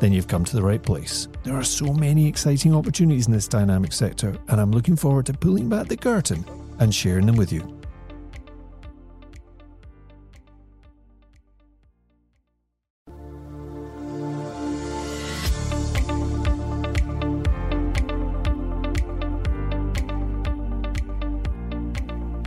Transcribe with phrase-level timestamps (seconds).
[0.00, 1.28] then you've come to the right place.
[1.42, 5.32] There are so many exciting opportunities in this dynamic sector, and I'm looking forward to
[5.32, 6.44] pulling back the curtain
[6.78, 7.74] and sharing them with you.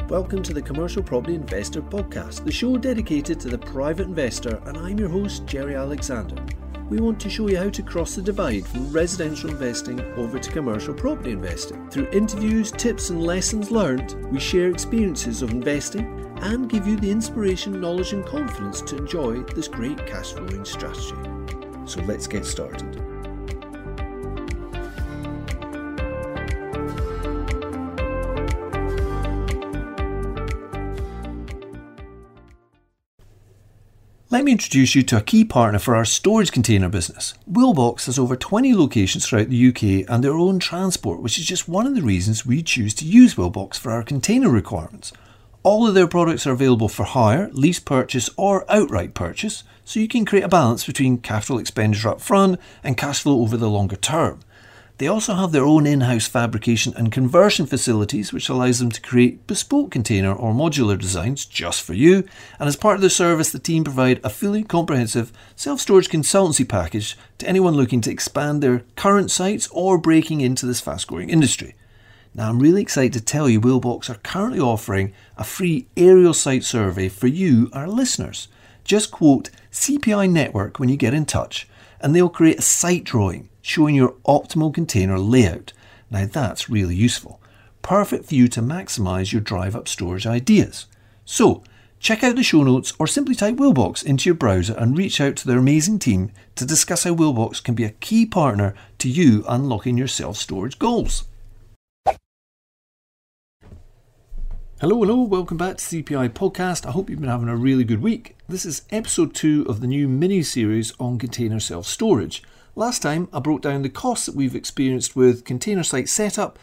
[0.07, 4.77] Welcome to the Commercial Property Investor Podcast, the show dedicated to the private investor, and
[4.77, 6.35] I'm your host, Jerry Alexander
[6.91, 10.51] we want to show you how to cross the divide from residential investing over to
[10.51, 11.89] commercial property investing.
[11.89, 17.09] Through interviews, tips, and lessons learned, we share experiences of investing and give you the
[17.09, 21.15] inspiration, knowledge, and confidence to enjoy this great cash flowing strategy.
[21.85, 23.10] So let's get started.
[34.41, 37.35] Let me introduce you to a key partner for our storage container business.
[37.47, 41.69] Willbox has over 20 locations throughout the UK and their own transport, which is just
[41.69, 45.13] one of the reasons we choose to use Willbox for our container requirements.
[45.61, 50.07] All of their products are available for hire, lease purchase, or outright purchase, so you
[50.07, 53.95] can create a balance between capital expenditure up front and cash flow over the longer
[53.95, 54.39] term.
[55.01, 59.01] They also have their own in house fabrication and conversion facilities, which allows them to
[59.01, 62.23] create bespoke container or modular designs just for you.
[62.59, 66.69] And as part of the service, the team provide a fully comprehensive self storage consultancy
[66.69, 71.31] package to anyone looking to expand their current sites or breaking into this fast growing
[71.31, 71.73] industry.
[72.35, 76.63] Now, I'm really excited to tell you Willbox are currently offering a free aerial site
[76.63, 78.49] survey for you, our listeners.
[78.83, 81.67] Just quote CPI Network when you get in touch,
[81.99, 85.73] and they'll create a site drawing showing your optimal container layout.
[86.09, 87.41] Now that's really useful.
[87.81, 90.87] Perfect for you to maximize your drive up storage ideas.
[91.25, 91.63] So,
[91.99, 95.35] check out the show notes or simply type Willbox into your browser and reach out
[95.37, 99.43] to their amazing team to discuss how Willbox can be a key partner to you
[99.47, 101.25] unlocking your self storage goals.
[104.81, 106.87] Hello, hello, welcome back to CPI Podcast.
[106.87, 108.35] I hope you've been having a really good week.
[108.49, 112.41] This is episode two of the new mini series on container self storage.
[112.75, 116.57] Last time I broke down the costs that we've experienced with container site setup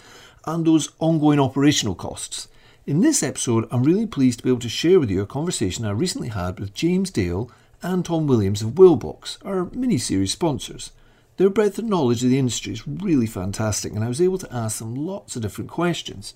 [0.47, 2.49] and those ongoing operational costs.
[2.87, 5.85] In this episode, I'm really pleased to be able to share with you a conversation
[5.85, 7.51] I recently had with James Dale
[7.83, 10.93] and Tom Williams of Willbox, our mini series sponsors.
[11.37, 14.53] Their breadth of knowledge of the industry is really fantastic, and I was able to
[14.55, 16.33] ask them lots of different questions.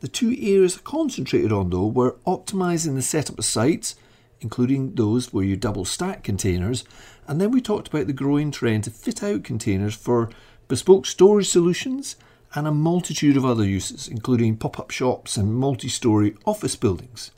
[0.00, 3.96] The two areas I concentrated on, though, were optimizing the setup of sites,
[4.40, 6.84] including those where you double stack containers,
[7.28, 10.30] and then we talked about the growing trend to fit out containers for
[10.68, 12.16] bespoke storage solutions
[12.54, 17.30] and a multitude of other uses, including pop up shops and multi story office buildings.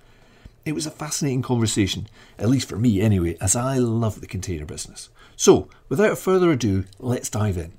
[0.65, 4.66] It was a fascinating conversation, at least for me anyway, as I love the container
[4.66, 5.09] business.
[5.34, 7.72] So, without further ado, let's dive in.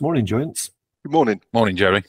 [0.00, 0.70] Morning, joints.
[1.02, 1.40] Good morning.
[1.52, 2.04] Morning, Jerry.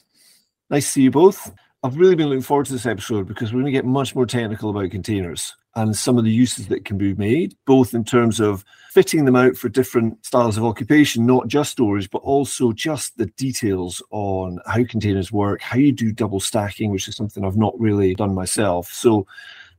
[0.70, 1.52] Nice to see you both.
[1.82, 4.26] I've really been looking forward to this episode because we're going to get much more
[4.26, 8.40] technical about containers and some of the uses that can be made, both in terms
[8.40, 13.16] of fitting them out for different styles of occupation, not just storage, but also just
[13.18, 17.58] the details on how containers work, how you do double stacking, which is something I've
[17.58, 18.90] not really done myself.
[18.90, 19.26] So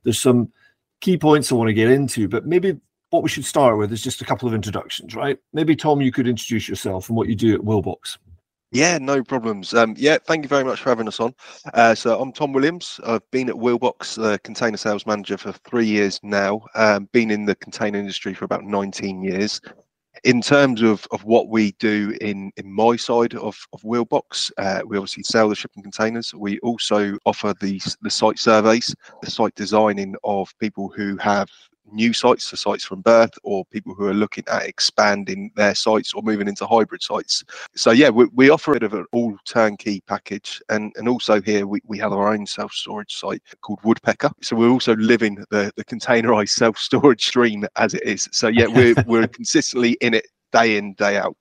[0.04, 0.52] there's some
[1.02, 2.80] key points I want to get into, but maybe
[3.10, 5.40] what we should start with is just a couple of introductions, right?
[5.52, 8.20] Maybe Tom, you could introduce yourself and what you do at Willbox.
[8.72, 9.74] Yeah, no problems.
[9.74, 11.34] Um, yeah, thank you very much for having us on.
[11.74, 13.00] Uh, so I'm Tom Williams.
[13.06, 16.62] I've been at Willbox uh, container sales manager for three years now.
[16.76, 19.62] Um, been in the container industry for about 19 years.
[20.26, 24.82] In terms of, of what we do in, in my side of, of Willbox, uh,
[24.86, 26.34] we obviously sell the shipping containers.
[26.34, 31.48] We also offer the, the site surveys, the site designing of people who have
[31.92, 36.14] new sites, so sites from birth, or people who are looking at expanding their sites
[36.14, 37.44] or moving into hybrid sites.
[37.76, 41.68] So yeah, we, we offer it of an all turnkey package, and and also here
[41.68, 44.32] we, we have our own self storage site called Woodpecker.
[44.42, 48.28] So we're also living the the containerized self storage stream as it is.
[48.32, 51.38] So yeah, we're we're consistently in it day in day out.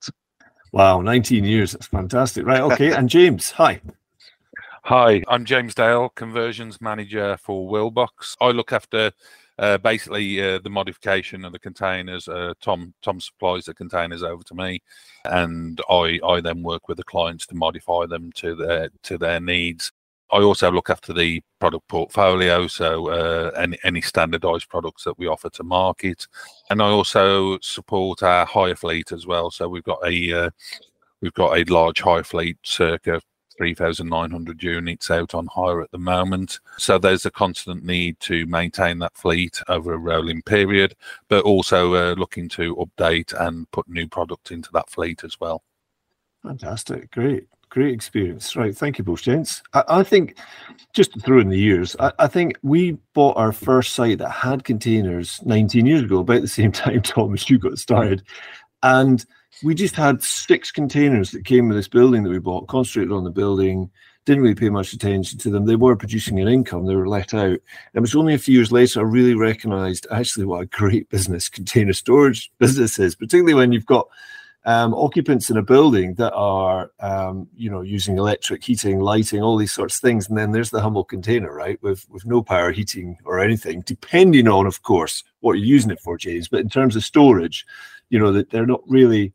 [0.73, 1.71] Wow, 19 years.
[1.71, 2.45] That's fantastic.
[2.45, 2.61] Right.
[2.61, 2.91] Okay.
[2.91, 3.81] And James, hi.
[4.83, 8.37] Hi, I'm James Dale, conversions manager for Willbox.
[8.39, 9.11] I look after
[9.59, 12.27] uh, basically uh, the modification of the containers.
[12.27, 14.81] Uh, Tom Tom supplies the containers over to me,
[15.25, 19.39] and I I then work with the clients to modify them to their to their
[19.39, 19.91] needs.
[20.31, 25.27] I also look after the product portfolio, so uh, any, any standardized products that we
[25.27, 26.27] offer to market,
[26.69, 29.51] and I also support our hire fleet as well.
[29.51, 30.49] So we've got a uh,
[31.21, 33.21] we've got a large hire fleet, circa
[33.57, 36.59] 3,900 units out on hire at the moment.
[36.77, 40.95] So there's a constant need to maintain that fleet over a rolling period,
[41.27, 45.63] but also uh, looking to update and put new product into that fleet as well.
[46.43, 47.47] Fantastic, great.
[47.69, 48.55] Great experience.
[48.55, 48.75] Right.
[48.75, 49.61] Thank you both, gents.
[49.73, 50.37] I, I think,
[50.93, 54.63] just through in the years, I, I, think we bought our first site that had
[54.63, 58.23] containers 19 years ago, about the same time, Thomas, you got started.
[58.83, 59.25] And
[59.63, 63.23] we just had six containers that came with this building that we bought, concentrated on
[63.23, 63.89] the building,
[64.25, 65.65] didn't really pay much attention to them.
[65.65, 67.45] They were producing an income, they were let out.
[67.45, 67.61] And
[67.93, 71.49] it was only a few years later I really recognized actually what a great business
[71.49, 74.07] container storage business is, particularly when you've got
[74.67, 79.55] um, occupants in a building that are, um, you know, using electric heating, lighting, all
[79.55, 82.73] these sorts of things, and then there's the humble container, right, with with no power,
[82.73, 86.49] heating, or anything, depending on, of course, what you're using it for, James.
[86.49, 87.65] But in terms of storage,
[88.09, 89.33] you know, that they're not really.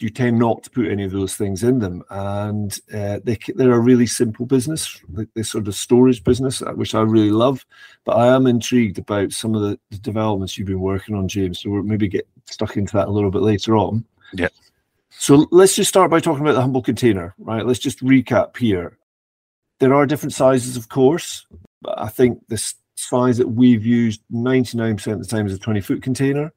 [0.00, 3.72] You tend not to put any of those things in them, and uh, they they're
[3.72, 7.66] a really simple business, like this sort of storage business, uh, which I really love.
[8.04, 11.60] But I am intrigued about some of the, the developments you've been working on, James.
[11.60, 14.04] So we'll maybe get stuck into that a little bit later on.
[14.32, 14.48] Yeah.
[15.10, 17.66] So let's just start by talking about the humble container, right?
[17.66, 18.98] Let's just recap here.
[19.80, 21.44] There are different sizes, of course,
[21.82, 25.80] but I think the size that we've used 99% of the time is a 20
[25.80, 26.52] foot container.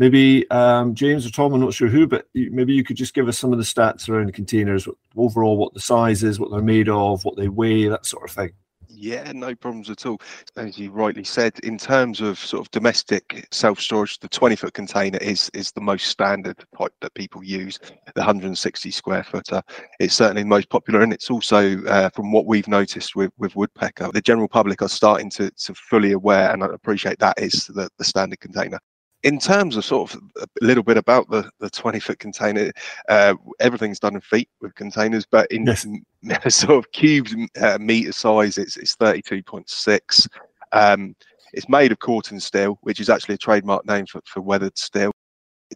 [0.00, 3.28] Maybe um, James or Tom, I'm not sure who, but maybe you could just give
[3.28, 6.62] us some of the stats around the containers, overall, what the size is, what they're
[6.62, 8.50] made of, what they weigh, that sort of thing.
[8.88, 10.18] Yeah, no problems at all.
[10.56, 14.72] As you rightly said, in terms of sort of domestic self storage, the 20 foot
[14.72, 17.78] container is is the most standard type that people use.
[18.14, 19.62] The 160 square footer,
[20.00, 23.54] it's certainly the most popular, and it's also uh, from what we've noticed with with
[23.54, 27.90] Woodpecker, the general public are starting to to fully aware and appreciate that is the
[27.98, 28.80] the standard container
[29.22, 32.72] in terms of sort of a little bit about the, the 20 foot container,
[33.08, 35.86] uh, everything's done in feet with containers, but in yes.
[36.54, 40.28] sort of cubes uh, meter size, it's, it's 32.6.
[40.72, 41.14] Um,
[41.52, 45.12] it's made of Corten steel, which is actually a trademark name for, for weathered steel.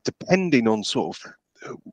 [0.05, 1.33] Depending on sort of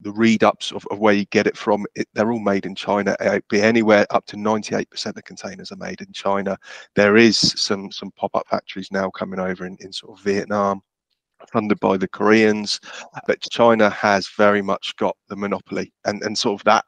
[0.02, 2.76] the read ups of, of, where you get it from, it, they're all made in
[2.76, 3.16] China.
[3.20, 6.58] It'd be anywhere up to 98% of containers are made in China.
[6.96, 10.82] There is some some pop up factories now coming over in, in sort of Vietnam
[11.52, 12.80] funded by the Koreans,
[13.28, 16.86] but China has very much got the monopoly, and and sort of that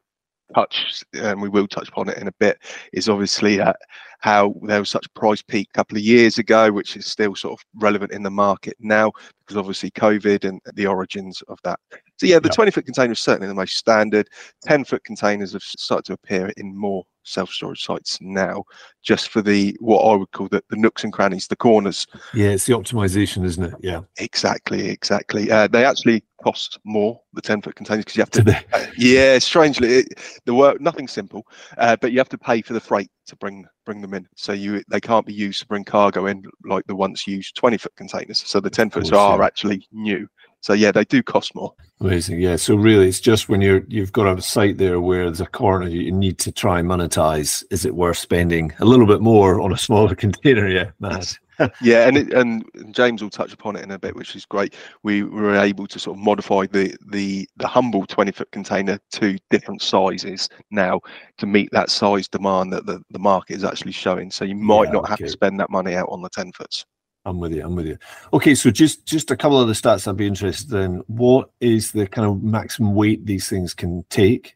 [0.54, 2.58] touch, and we will touch upon it in a bit,
[2.94, 3.74] is obviously uh,
[4.20, 7.60] how there was such price peak a couple of years ago, which is still sort
[7.60, 11.80] of relevant in the market now because obviously COVID and the origins of that.
[12.18, 14.28] So yeah, the 20 foot container is certainly the most standard.
[14.64, 18.64] 10 foot containers have started to appear in more self-storage sites now
[19.02, 22.08] just for the what i would call the, the nooks and crannies the corners.
[22.34, 23.74] Yeah it's the optimization isn't it?
[23.82, 24.02] Yeah.
[24.18, 25.52] Exactly exactly.
[25.52, 29.40] Uh, they actually cost more the 10 foot containers because you have to uh, yeah
[29.40, 31.46] strangely it, the work nothing simple
[31.78, 34.28] uh, but you have to pay for the freight to bring bring them in.
[34.36, 37.78] So you they can't be used to bring cargo in like the once used 20
[37.78, 38.40] foot containers.
[38.40, 39.46] So the 10 foot are yeah.
[39.46, 40.28] actually new
[40.64, 41.74] so yeah, they do cost more.
[42.00, 42.40] Amazing.
[42.40, 42.56] Yeah.
[42.56, 45.90] So really, it's just when you're you've got a site there where there's a corner
[45.90, 47.66] you need to try and monetize.
[47.70, 50.70] Is it worth spending a little bit more on a smaller container?
[50.70, 51.28] Yeah, mad.
[51.82, 54.74] yeah, and it, and James will touch upon it in a bit, which is great.
[55.04, 59.38] We were able to sort of modify the the the humble 20 foot container to
[59.50, 61.02] different sizes now
[61.40, 64.32] to meet that size demand that the, the market is actually showing.
[64.32, 66.86] So you might yeah, not have to spend that money out on the 10 foots.
[67.26, 67.64] I'm with you.
[67.64, 67.98] I'm with you.
[68.34, 71.04] Okay, so just just a couple of the stats I'd be interested in.
[71.08, 74.56] What is the kind of maximum weight these things can take?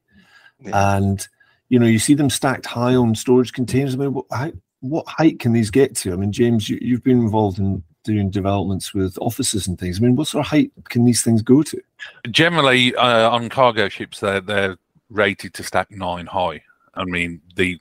[0.60, 0.98] Yeah.
[0.98, 1.28] And
[1.70, 3.94] you know, you see them stacked high on storage containers.
[3.94, 6.14] I mean, what, how, what height can these get to?
[6.14, 10.00] I mean, James, you, you've been involved in doing developments with offices and things.
[10.00, 11.82] I mean, what sort of height can these things go to?
[12.30, 14.78] Generally, uh, on cargo ships, they're they're
[15.10, 16.62] rated to stack nine high.
[16.96, 17.80] I mean, the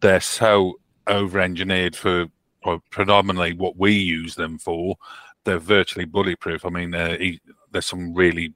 [0.00, 2.26] they're so over engineered for
[2.90, 4.96] predominantly what we use them for,
[5.44, 6.64] they're virtually bulletproof.
[6.64, 7.16] I mean, uh,
[7.70, 8.52] there's some really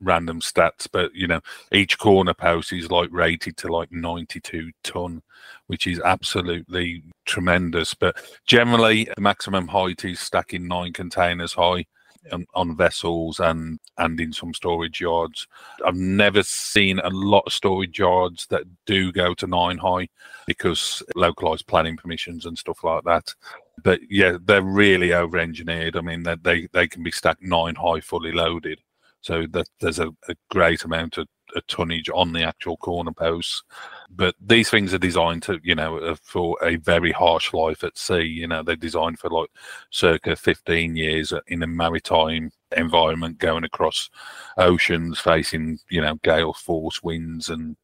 [0.00, 1.40] random stats, but you know,
[1.72, 5.22] each corner post is like rated to like 92 ton,
[5.66, 7.94] which is absolutely tremendous.
[7.94, 11.86] But generally, the maximum height is stacking nine containers high
[12.32, 15.46] on, on, vessels and and in some storage yards.
[15.84, 20.08] I've never seen a lot of storage yards that do go to nine high
[20.46, 23.34] because localized planning permissions and stuff like that.
[23.82, 25.96] But yeah, they're really over engineered.
[25.96, 28.80] I mean, they they can be stacked nine high, fully loaded.
[29.20, 33.62] So that there's a, a great amount of a tonnage on the actual corner posts.
[34.10, 37.98] But these things are designed to, you know, uh, for a very harsh life at
[37.98, 38.22] sea.
[38.22, 39.50] You know, they're designed for like
[39.90, 44.10] circa 15 years in a maritime environment, going across
[44.56, 47.76] oceans, facing, you know, gale force winds and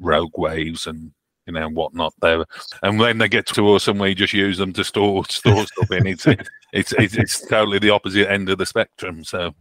[0.00, 1.12] rogue waves and
[1.46, 2.44] you know whatnot there
[2.82, 5.90] and when they get to us and we just use them to store store stuff
[5.90, 6.26] in it's,
[6.72, 9.52] it's it's it's totally the opposite end of the spectrum so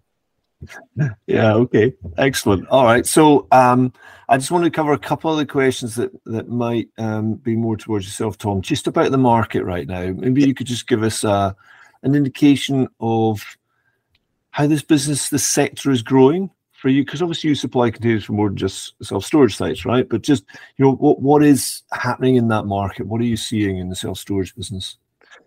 [1.28, 1.94] yeah okay.
[2.18, 2.68] Excellent.
[2.70, 3.06] All right.
[3.06, 3.94] So um
[4.30, 7.56] i just want to cover a couple of the questions that that might um, be
[7.56, 10.12] more towards yourself tom just about the market right now.
[10.12, 11.54] Maybe you could just give us uh,
[12.04, 13.44] an indication of
[14.52, 18.34] how this business this sector is growing for you because obviously you supply containers for
[18.34, 20.08] more than just self-storage sites right?
[20.08, 20.46] But just
[20.78, 23.08] you know what what is happening in that market?
[23.08, 24.98] What are you seeing in the self-storage business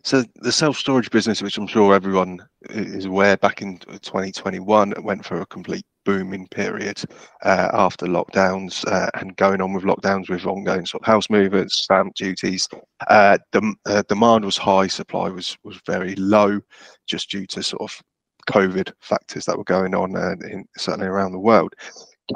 [0.05, 5.41] so the self-storage business, which I'm sure everyone is aware, back in 2021, went for
[5.41, 7.03] a complete booming period
[7.43, 11.83] uh, after lockdowns uh, and going on with lockdowns with ongoing sort of house movements,
[11.83, 12.69] stamp duties.
[13.09, 16.61] Uh, the uh, demand was high, supply was was very low,
[17.07, 18.03] just due to sort of
[18.51, 21.73] COVID factors that were going on, uh, in, certainly around the world.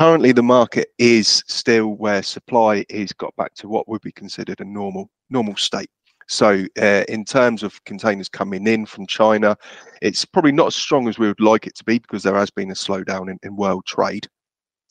[0.00, 4.60] Currently, the market is still where supply is got back to what would be considered
[4.60, 5.90] a normal normal state.
[6.28, 9.56] So, uh, in terms of containers coming in from China,
[10.02, 12.50] it's probably not as strong as we would like it to be because there has
[12.50, 14.28] been a slowdown in, in world trade.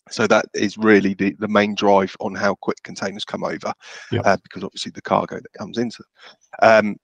[0.10, 3.74] So that is really the, the main drive on how quick containers come over,
[4.12, 4.22] yeah.
[4.22, 6.04] uh, because obviously the cargo that comes into
[6.62, 6.88] them.
[6.88, 6.96] Um,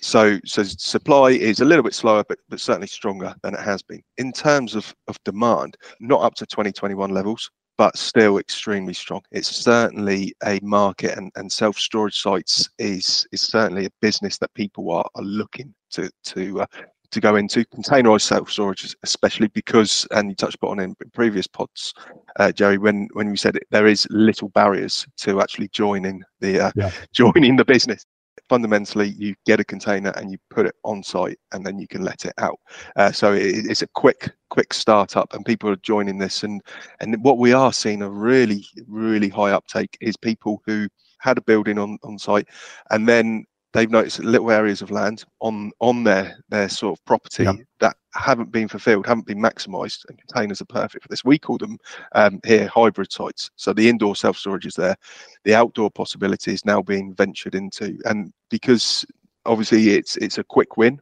[0.00, 3.82] so, so supply is a little bit slower, but, but certainly stronger than it has
[3.82, 4.02] been.
[4.18, 9.22] In terms of, of demand, not up to 2021 levels, but still extremely strong.
[9.30, 14.54] It's certainly a market, and, and self storage sites is is certainly a business that
[14.54, 16.66] people are, are looking to to uh,
[17.12, 21.46] to go into containerized self storage, especially because, and you touched upon in, in previous
[21.46, 21.92] pods,
[22.38, 26.66] uh, Jerry, when when you said it, there is little barriers to actually joining the
[26.66, 26.90] uh, yeah.
[27.12, 28.04] joining the business
[28.52, 32.02] fundamentally you get a container and you put it on site and then you can
[32.02, 32.60] let it out.
[32.96, 36.42] Uh, so it, it's a quick quick startup and people are joining this.
[36.42, 36.60] And
[37.00, 40.86] and what we are seeing a really really high uptake is people who
[41.20, 42.46] had a building on on site
[42.90, 47.44] and then they've noticed little areas of land on on their their sort of property
[47.44, 47.52] yeah.
[47.80, 51.24] that haven't been fulfilled, haven't been maximised, and containers are perfect for this.
[51.24, 51.78] We call them
[52.14, 53.50] um, here hybrid sites.
[53.56, 54.96] So the indoor self storage is there,
[55.44, 59.04] the outdoor possibility is now being ventured into, and because
[59.46, 61.00] obviously it's it's a quick win,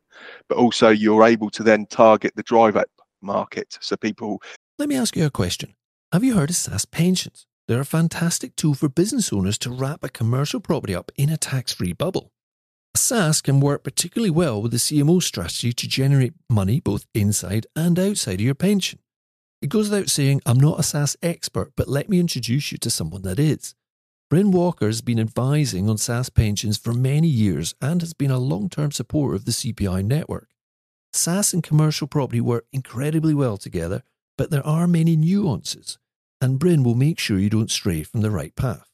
[0.48, 2.88] but also you're able to then target the drive up
[3.22, 3.78] market.
[3.80, 4.40] So people.
[4.78, 5.74] Let me ask you a question.
[6.12, 7.46] Have you heard of SSAS pensions?
[7.68, 11.36] They're a fantastic tool for business owners to wrap a commercial property up in a
[11.36, 12.32] tax free bubble.
[12.96, 17.98] SSAS can work particularly well with the CMO strategy to generate money both inside and
[17.98, 18.98] outside of your pension.
[19.62, 22.90] It goes without saying, I'm not a SSAS expert, but let me introduce you to
[22.90, 23.74] someone that is.
[24.28, 28.38] Bryn Walker has been advising on SSAS pensions for many years and has been a
[28.38, 30.48] long term supporter of the CPI network.
[31.12, 34.02] SSAS and commercial property work incredibly well together,
[34.38, 35.98] but there are many nuances,
[36.40, 38.89] and Bryn will make sure you don't stray from the right path.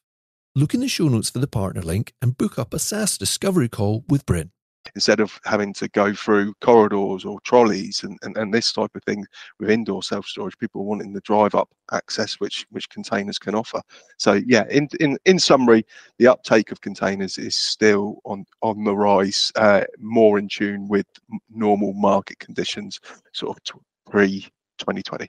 [0.57, 3.69] Look in the show notes for the partner link and book up a SSAS discovery
[3.69, 4.53] call with Bryn.
[4.95, 9.05] Instead of having to go through corridors or trolleys and, and, and this type of
[9.05, 9.27] thing
[9.61, 13.83] with indoor self-storage, people wanting the drive-up access which which containers can offer.
[14.17, 15.85] So yeah, in in, in summary,
[16.19, 21.07] the uptake of containers is still on on the rise, uh, more in tune with
[21.51, 22.99] normal market conditions,
[23.35, 24.41] sort of pre
[24.79, 25.29] 2020.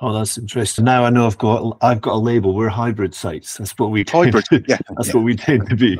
[0.00, 0.84] Oh, that's interesting.
[0.84, 2.54] Now I know I've got I've got a label.
[2.54, 3.56] We're hybrid sites.
[3.56, 4.44] That's what we hybrid.
[4.46, 5.14] To, yeah, that's yeah.
[5.14, 5.98] what we tend to be.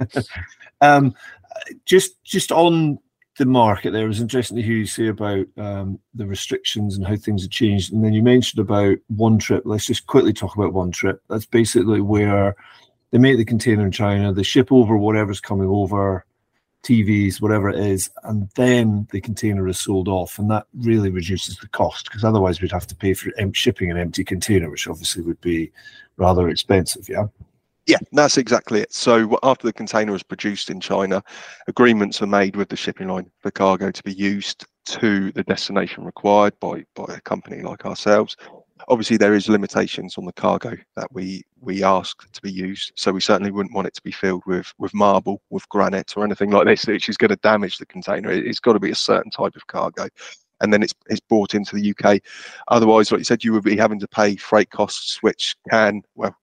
[0.80, 1.14] um,
[1.84, 2.98] just just on
[3.38, 7.16] the market, there was interesting to hear you say about um, the restrictions and how
[7.16, 7.92] things have changed.
[7.92, 9.62] And then you mentioned about one trip.
[9.64, 11.22] Let's just quickly talk about one trip.
[11.28, 12.56] That's basically where
[13.12, 16.24] they make the container in China, they ship over whatever's coming over
[16.82, 21.56] TVs, whatever it is, and then the container is sold off, and that really reduces
[21.58, 25.22] the cost because otherwise we'd have to pay for shipping an empty container, which obviously
[25.22, 25.70] would be
[26.16, 27.08] rather expensive.
[27.08, 27.26] Yeah.
[27.86, 28.92] Yeah, that's exactly it.
[28.92, 31.22] So after the container is produced in China,
[31.66, 36.04] agreements are made with the shipping line for cargo to be used to the destination
[36.04, 38.36] required by by a company like ourselves
[38.88, 43.12] obviously there is limitations on the cargo that we we ask to be used so
[43.12, 46.50] we certainly wouldn't want it to be filled with with marble with granite or anything
[46.50, 48.30] like this which is going to damage the container.
[48.30, 50.08] It's got to be a certain type of cargo
[50.60, 52.20] and then it's it's brought into the uk
[52.68, 56.34] otherwise like you said you would be having to pay freight costs which can well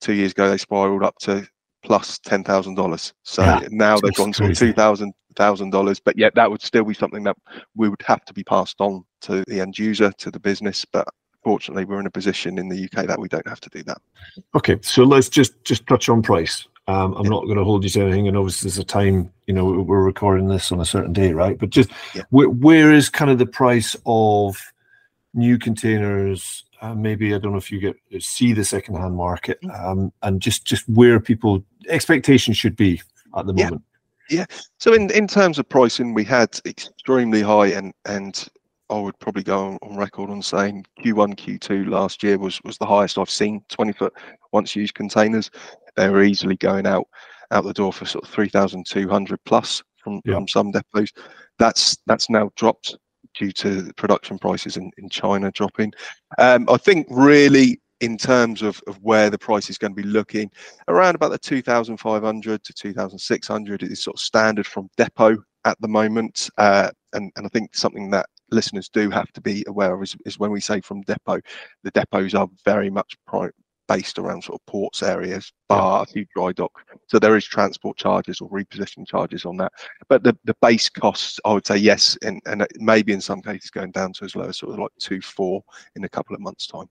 [0.00, 1.46] two years ago they spiraled up to
[1.82, 3.12] plus ten thousand dollars.
[3.22, 6.84] So yeah, now they've gone to two thousand thousand dollars but yet that would still
[6.84, 7.36] be something that
[7.76, 11.06] we would have to be passed on to the end user to the business but
[11.42, 13.98] fortunately, we're in a position in the UK that we don't have to do that.
[14.54, 16.66] Okay, so let's just just touch on price.
[16.86, 17.30] Um, I'm yeah.
[17.30, 19.32] not going to hold you to anything, and obviously there's a time.
[19.46, 21.58] You know, we're recording this on a certain day, right?
[21.58, 22.22] But just yeah.
[22.30, 24.56] wh- where is kind of the price of
[25.34, 26.64] new containers?
[26.80, 29.84] Uh, maybe I don't know if you get see the secondhand market, mm.
[29.84, 33.02] um, and just just where people expectations should be
[33.36, 33.82] at the moment.
[34.28, 34.46] Yeah.
[34.78, 38.48] So in in terms of pricing, we had extremely high and and
[38.90, 42.86] I would probably go on, record on saying Q1, Q2 last year was was the
[42.86, 44.12] highest I've seen 20 foot
[44.52, 45.50] once used containers.
[45.96, 47.06] They were easily going out
[47.52, 50.34] out the door for sort of 3,200 plus from, yeah.
[50.34, 51.12] from some depots.
[51.58, 52.96] That's that's now dropped
[53.34, 55.92] due to production prices in, in China dropping.
[56.38, 60.08] Um, I think really in terms of, of where the price is going to be
[60.08, 60.50] looking
[60.88, 66.48] around about the 2,500 to 2,600 is sort of standard from depot at the moment.
[66.56, 70.16] Uh, and, and I think something that listeners do have to be aware of is,
[70.26, 71.40] is when we say from depot,
[71.82, 73.50] the depots are very much pri-
[73.88, 76.70] based around sort of ports areas, bar, a few dry dock.
[77.08, 79.72] So there is transport charges or reposition charges on that.
[80.08, 83.70] But the, the base costs, I would say yes, and, and maybe in some cases
[83.70, 85.64] going down to as low as sort of like two, four
[85.96, 86.88] in a couple of months' time.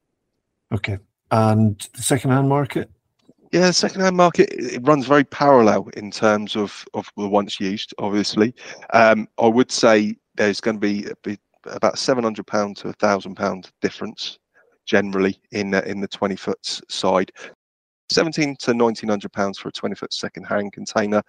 [0.73, 0.97] Okay.
[1.31, 2.91] And the second-hand market?
[3.53, 7.93] Yeah, the second-hand market it runs very parallel in terms of of the once used.
[7.97, 8.53] Obviously,
[8.93, 12.93] um, I would say there's going to be, be about seven hundred pound to a
[12.93, 14.39] thousand pound difference
[14.85, 17.31] generally in uh, in the 20 foot side.
[18.11, 21.21] 17 to 1900 pounds for a 20 foot second hand container.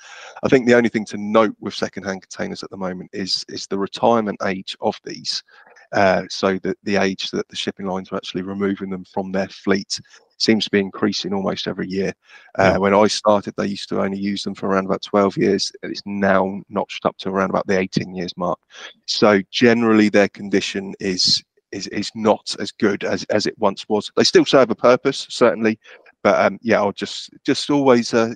[0.43, 3.45] I think the only thing to note with second hand containers at the moment is
[3.49, 5.43] is the retirement age of these.
[5.93, 9.49] Uh, so that the age that the shipping lines are actually removing them from their
[9.49, 10.01] fleet
[10.39, 12.13] seems to be increasing almost every year.
[12.59, 12.79] Uh, yeah.
[12.79, 15.73] When I started, they used to only use them for around about 12 years.
[15.83, 18.59] It's now notched up to around about the 18 years mark.
[19.07, 21.43] So generally, their condition is
[21.73, 24.11] is is not as good as as it once was.
[24.17, 25.79] They still serve a purpose, certainly,
[26.23, 28.35] but um, yeah, I'll just just always uh,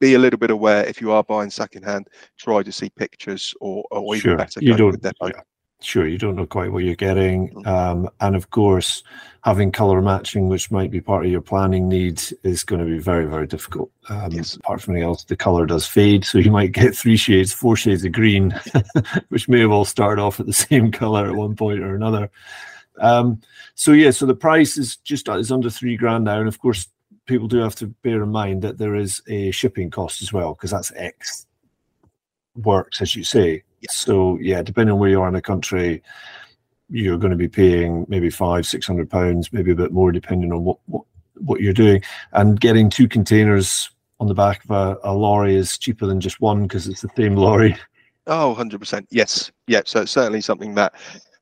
[0.00, 2.08] be a little bit aware if you are buying secondhand.
[2.38, 4.36] Try to see pictures, or or even sure.
[4.36, 5.02] better, you don't.
[5.02, 5.40] Yeah.
[5.82, 7.66] Sure, you don't know quite what you're getting, mm.
[7.66, 9.02] um, and of course,
[9.42, 12.98] having color matching, which might be part of your planning needs, is going to be
[12.98, 13.90] very, very difficult.
[14.08, 14.54] Um, yes.
[14.54, 17.76] Apart from anything else, the color does fade, so you might get three shades, four
[17.76, 18.54] shades of green,
[19.28, 22.30] which may have all started off at the same color at one point or another.
[23.00, 23.40] Um,
[23.74, 26.86] so yeah, so the price is just is under three grand now, and of course,
[27.26, 30.54] people do have to bear in mind that there is a shipping cost as well,
[30.54, 31.46] because that's X
[32.56, 33.62] works, as you say.
[33.90, 36.02] So yeah, depending on where you are in the country,
[36.88, 40.52] you're going to be paying maybe five, six hundred pounds, maybe a bit more, depending
[40.52, 41.04] on what, what
[41.36, 42.02] what you're doing.
[42.32, 46.40] And getting two containers on the back of a, a lorry is cheaper than just
[46.40, 47.76] one because it's the same lorry.
[48.28, 49.06] Oh, 100%.
[49.10, 49.50] Yes.
[49.66, 49.82] Yeah.
[49.84, 50.94] So it's certainly something that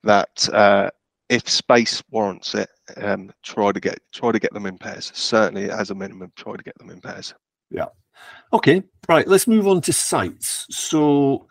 [0.02, 0.88] that uh,
[1.28, 5.12] if space warrants it, um, try to get try to get them in pairs.
[5.14, 7.34] Certainly, as a minimum, try to get them in pairs.
[7.70, 7.86] Yeah.
[8.52, 8.82] Okay.
[9.08, 9.26] Right.
[9.26, 10.66] Let's move on to sites.
[10.70, 11.46] So,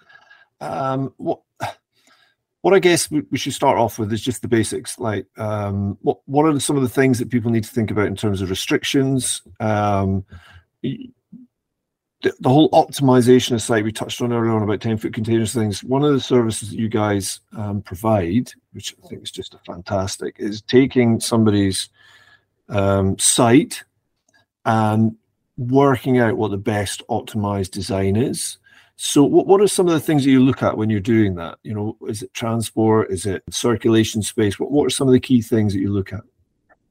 [0.61, 1.41] um, what
[2.61, 4.99] what I guess we, we, should start off with is just the basics.
[4.99, 8.07] Like, um, what what are some of the things that people need to think about
[8.07, 9.41] in terms of restrictions?
[9.59, 10.25] Um,
[10.81, 15.53] the, the, whole optimization of site we touched on earlier on about 10 foot containers
[15.53, 15.83] things.
[15.83, 20.35] One of the services that you guys um, provide, which I think is just fantastic,
[20.37, 21.89] is taking somebody's
[22.67, 23.83] um, site
[24.65, 25.15] and
[25.59, 28.57] working out what the best optimized design is
[29.01, 31.35] so, what, what are some of the things that you look at when you're doing
[31.35, 31.57] that?
[31.63, 33.09] You know, is it transport?
[33.09, 34.59] Is it circulation space?
[34.59, 36.19] What, what are some of the key things that you look at?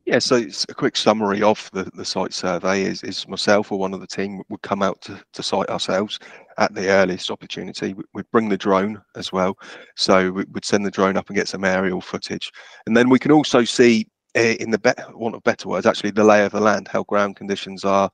[0.06, 3.78] Yeah, so it's a quick summary of the, the site survey is, is myself or
[3.78, 6.18] one of the team would come out to, to site ourselves
[6.56, 7.94] at the earliest opportunity.
[8.14, 9.58] We'd bring the drone as well.
[9.94, 12.50] So we'd send the drone up and get some aerial footage.
[12.86, 16.24] And then we can also see in the be- want of better words, actually the
[16.24, 18.10] lay of the land, how ground conditions are,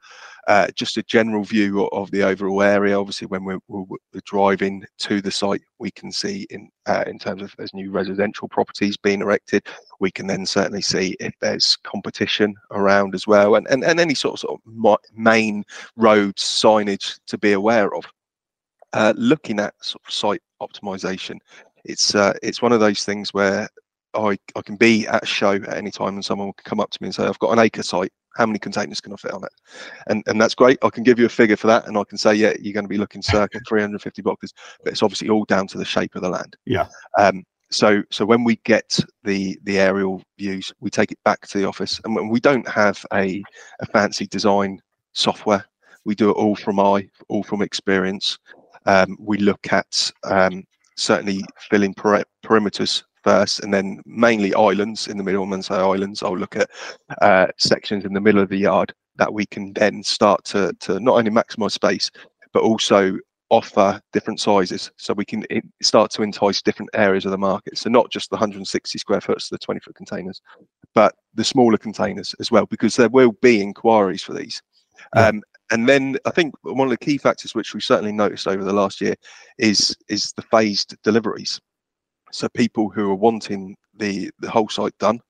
[0.47, 2.99] uh, just a general view of the overall area.
[2.99, 7.43] Obviously, when we're, we're, driving to the site, we can see in uh, in terms
[7.43, 9.67] of there's new residential properties being erected.
[10.01, 14.15] We can then certainly see if there's competition around as well, and and, and any
[14.15, 15.65] sort of, sort of main
[15.97, 18.05] roads signage to be aware of.
[18.93, 21.39] Uh, looking at sort of site optimization,
[21.85, 23.69] it's uh, it's one of those things where
[24.15, 26.91] I, I can be at a show at any time and someone will come up
[26.91, 29.33] to me and say, I've got an acre site how many containers can I fit
[29.33, 29.53] on it?
[30.09, 30.79] And and that's great.
[30.83, 32.85] I can give you a figure for that, and I can say, yeah, you're going
[32.85, 36.23] to be looking circa 350 boxes, but it's obviously all down to the shape of
[36.23, 36.57] the land.
[36.67, 36.89] Yeah.
[37.19, 41.59] Um, so so when we get the the aerial views, we take it back to
[41.59, 43.43] the office, and when we don't have a
[43.81, 44.81] a fancy design
[45.13, 45.65] software,
[46.05, 48.39] we do it all from eye, all from experience.
[48.87, 50.63] Um, we look at um,
[50.97, 55.47] certainly filling per- perimeters first, and then mainly islands in the middle.
[55.47, 56.71] When I say islands, I'll look at
[57.23, 61.01] uh, sections in the middle of the yard that we can then start to to
[61.01, 62.11] not only maximise space,
[62.53, 63.19] but also
[63.51, 65.45] offer different sizes so we can
[65.83, 69.45] start to entice different areas of the market so not just the 160 square foot
[69.51, 70.41] the 20 foot containers
[70.95, 74.63] but the smaller containers as well because there will be inquiries for these
[75.15, 75.29] yeah.
[75.29, 78.65] um, and then I think one of the key factors which we certainly noticed over
[78.65, 79.15] the last year
[79.59, 81.61] is is the phased deliveries.
[82.35, 85.21] So people who are wanting the the whole site done,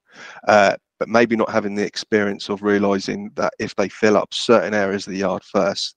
[0.48, 4.74] uh, but maybe not having the experience of realizing that if they fill up certain
[4.74, 5.96] areas of the yard first,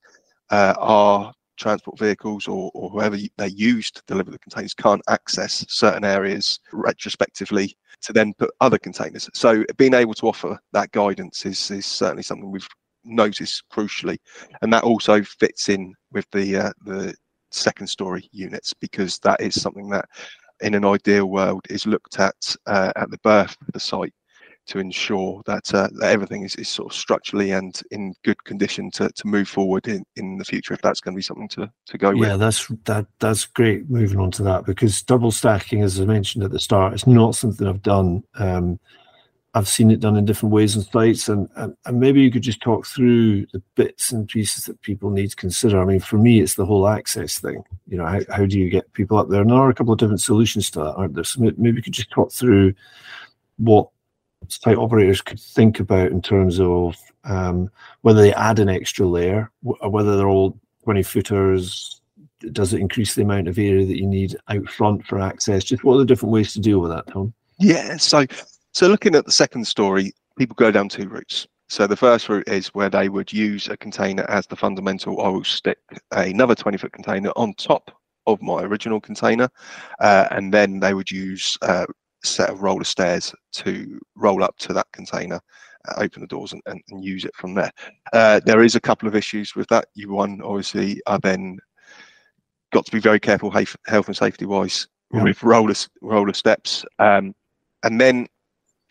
[0.50, 5.64] uh, our transport vehicles or, or whoever they use to deliver the containers can't access
[5.68, 9.28] certain areas retrospectively to then put other containers.
[9.34, 12.68] So being able to offer that guidance is, is certainly something we've
[13.04, 14.18] noticed crucially,
[14.62, 17.14] and that also fits in with the uh, the
[17.50, 20.04] second story units because that is something that,
[20.60, 24.14] in an ideal world, is looked at uh, at the birth of the site
[24.68, 28.90] to ensure that, uh, that everything is, is sort of structurally and in good condition
[28.90, 31.70] to, to move forward in, in the future if that's going to be something to,
[31.86, 32.28] to go yeah, with.
[32.28, 36.44] Yeah, that's that that's great moving on to that because double stacking, as I mentioned
[36.44, 38.22] at the start, is not something I've done.
[38.34, 38.78] Um,
[39.54, 42.42] I've seen it done in different ways and sites, and, and, and maybe you could
[42.42, 45.80] just talk through the bits and pieces that people need to consider.
[45.80, 47.62] I mean, for me, it's the whole access thing.
[47.86, 49.40] You know, how, how do you get people up there?
[49.40, 51.24] And there are a couple of different solutions to that, aren't there?
[51.24, 52.74] So maybe you could just talk through
[53.56, 53.88] what
[54.48, 57.70] site operators could think about in terms of um,
[58.02, 62.00] whether they add an extra layer, or whether they're all 20 footers.
[62.52, 65.64] Does it increase the amount of area that you need out front for access?
[65.64, 67.32] Just what are the different ways to deal with that, Tom?
[67.58, 68.26] Yeah, so
[68.78, 71.48] so looking at the second story, people go down two routes.
[71.68, 75.20] So the first route is where they would use a container as the fundamental.
[75.20, 75.78] I will stick
[76.12, 77.90] another 20 foot container on top
[78.28, 79.48] of my original container,
[79.98, 84.56] uh, and then they would use uh, a set of roller stairs to roll up
[84.58, 85.40] to that container,
[85.88, 87.72] uh, open the doors, and, and, and, use it from there.
[88.12, 89.86] Uh, there is a couple of issues with that.
[89.94, 91.58] You one obviously are then
[92.72, 95.24] got to be very careful health and safety wise yeah.
[95.24, 97.34] with roller roller steps, um,
[97.82, 98.28] and then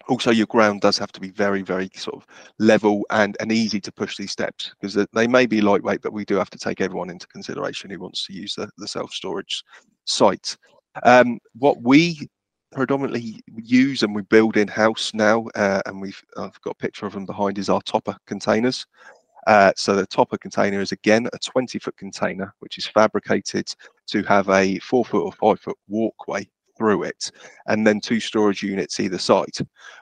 [0.08, 2.26] also your ground does have to be very very sort of
[2.60, 6.26] level and and easy to push these steps because they may be lightweight but we
[6.26, 9.63] do have to take everyone into consideration who wants to use the, the self-storage
[10.06, 10.58] site.
[11.04, 12.28] Um, what we
[12.72, 17.06] predominantly use and we build in house now uh, and we've i've got a picture
[17.06, 18.86] of them behind is our topper containers.
[19.46, 23.74] Uh, so the topper container is again a 20 foot container which is fabricated
[24.06, 27.32] to have a four foot or five foot walkway through it,
[27.68, 29.58] and then two storage units either side,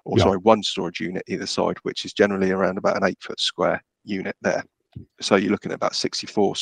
[0.06, 0.24] or yeah.
[0.24, 3.82] sorry, one storage unit either side, which is generally around about an eight foot square
[4.04, 4.64] unit there.
[5.22, 6.56] So you're looking at about 64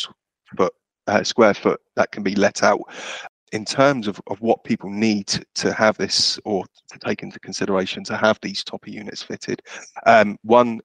[0.57, 0.73] foot
[1.07, 2.81] uh, square foot that can be let out.
[3.51, 8.03] In terms of, of what people need to have this or to take into consideration
[8.05, 9.61] to have these topper units fitted,
[10.07, 10.81] um, one,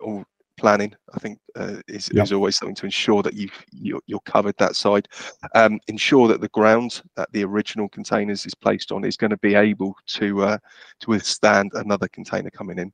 [0.00, 0.24] or
[0.58, 2.24] planning i think uh, is, yep.
[2.24, 5.08] is always something to ensure that you've you're, you're covered that side.
[5.54, 9.38] Um, ensure that the ground that the original containers is placed on is going to
[9.38, 10.58] be able to uh,
[11.00, 12.92] to withstand another container coming in.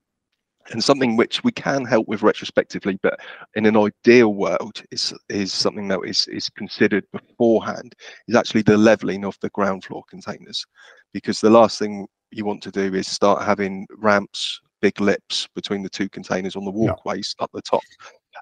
[0.70, 3.20] And something which we can help with retrospectively but
[3.54, 7.94] in an ideal world is is something that is is considered beforehand
[8.28, 10.64] is actually the leveling of the ground floor containers.
[11.12, 15.82] Because the last thing you want to do is start having ramps big lips between
[15.82, 17.44] the two containers on the walkways yeah.
[17.44, 17.80] up the top.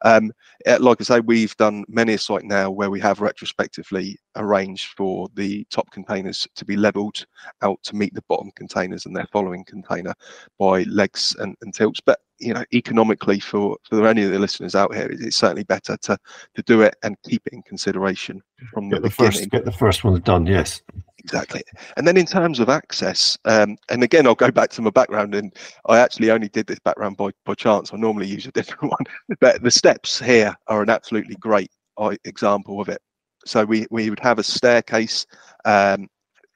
[0.04, 0.32] Um,
[0.66, 4.88] eh, like I say, we've done many a site now where we have retrospectively arranged
[4.96, 7.24] for the top containers to be levelled
[7.60, 10.14] out to meet the bottom containers and their following container
[10.58, 12.00] by legs and, and tilts.
[12.04, 15.96] But you know, economically for for any of the listeners out here, it's certainly better
[15.96, 16.18] to
[16.56, 19.32] to do it and keep it in consideration from get the, the beginning.
[19.32, 20.46] First, get the first ones done.
[20.46, 20.82] Yes.
[21.24, 21.62] Exactly.
[21.96, 25.34] And then in terms of access, um, and again, I'll go back to my background,
[25.34, 25.54] and
[25.86, 27.92] I actually only did this background by, by chance.
[27.92, 32.16] I normally use a different one, but the steps here are an absolutely great uh,
[32.24, 33.00] example of it.
[33.44, 35.26] So we, we would have a staircase.
[35.64, 36.08] Um,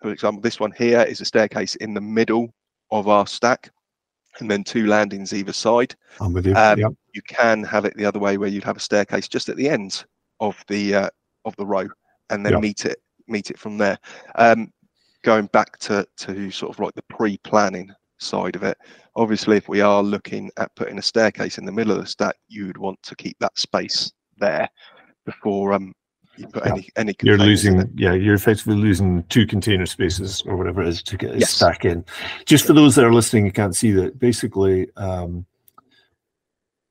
[0.03, 2.53] for example, this one here is a staircase in the middle
[2.91, 3.71] of our stack,
[4.41, 5.95] and then two landings either side.
[6.21, 6.55] I'm with you.
[6.55, 6.97] Um.
[7.15, 9.69] You can have it the other way, where you'd have a staircase just at the
[9.71, 10.05] end
[10.41, 11.11] of the uh,
[11.47, 11.89] of the row,
[12.29, 12.99] and then meet it
[13.29, 13.99] meet it from there.
[14.37, 14.73] Um,
[15.23, 18.79] going back to to sort of like the pre-planning side of it,
[19.17, 22.37] obviously, if we are looking at putting a staircase in the middle of the stack,
[22.49, 24.69] you would want to keep that space there
[25.25, 25.93] before um
[26.37, 26.73] you put yeah.
[26.73, 27.15] any any.
[27.23, 31.35] You're losing, yeah, you're effectively losing two container spaces or whatever it is to get
[31.35, 31.51] a yes.
[31.51, 32.05] stack in.
[32.45, 34.19] Just for those that are listening, you can't see that.
[34.19, 35.47] Basically, um,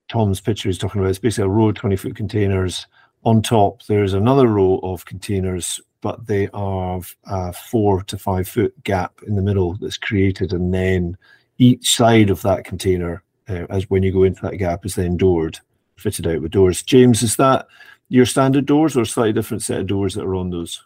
[0.09, 2.87] Tom's picture is talking about it's basically a row of 20 foot containers.
[3.23, 8.71] On top, there's another row of containers but they are a four to five foot
[8.83, 11.17] gap in the middle that's created, and then
[11.57, 15.17] each side of that container, uh, as when you go into that gap, is then
[15.17, 15.57] doored,
[15.95, 16.83] fitted out with doors.
[16.83, 17.65] James, is that
[18.09, 20.83] your standard doors or a slightly different set of doors that are on those?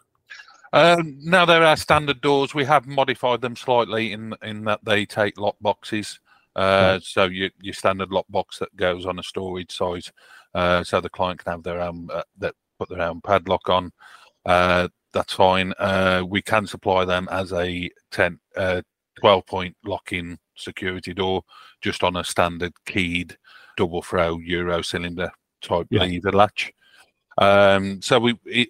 [0.72, 2.54] Um, now they're standard doors.
[2.54, 6.18] We have modified them slightly in in that they take lock boxes.
[6.56, 6.98] Uh.
[7.02, 10.10] So your your standard lock box that goes on a storage size,
[10.54, 13.92] uh, so the client can have their own uh, that put their own padlock on.
[15.12, 15.72] That's fine.
[15.78, 18.82] Uh, we can supply them as a 10, uh,
[19.20, 21.42] 12 point lock in security door,
[21.80, 23.36] just on a standard keyed
[23.76, 25.30] double throw Euro cylinder
[25.62, 26.02] type yeah.
[26.02, 26.72] lever latch.
[27.38, 28.68] Um, so we it,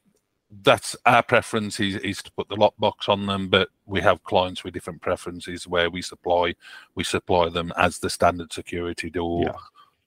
[0.63, 4.65] that's our preference is, is to put the lockbox on them, but we have clients
[4.65, 6.55] with different preferences where we supply
[6.95, 9.57] we supply them as the standard security door, yeah.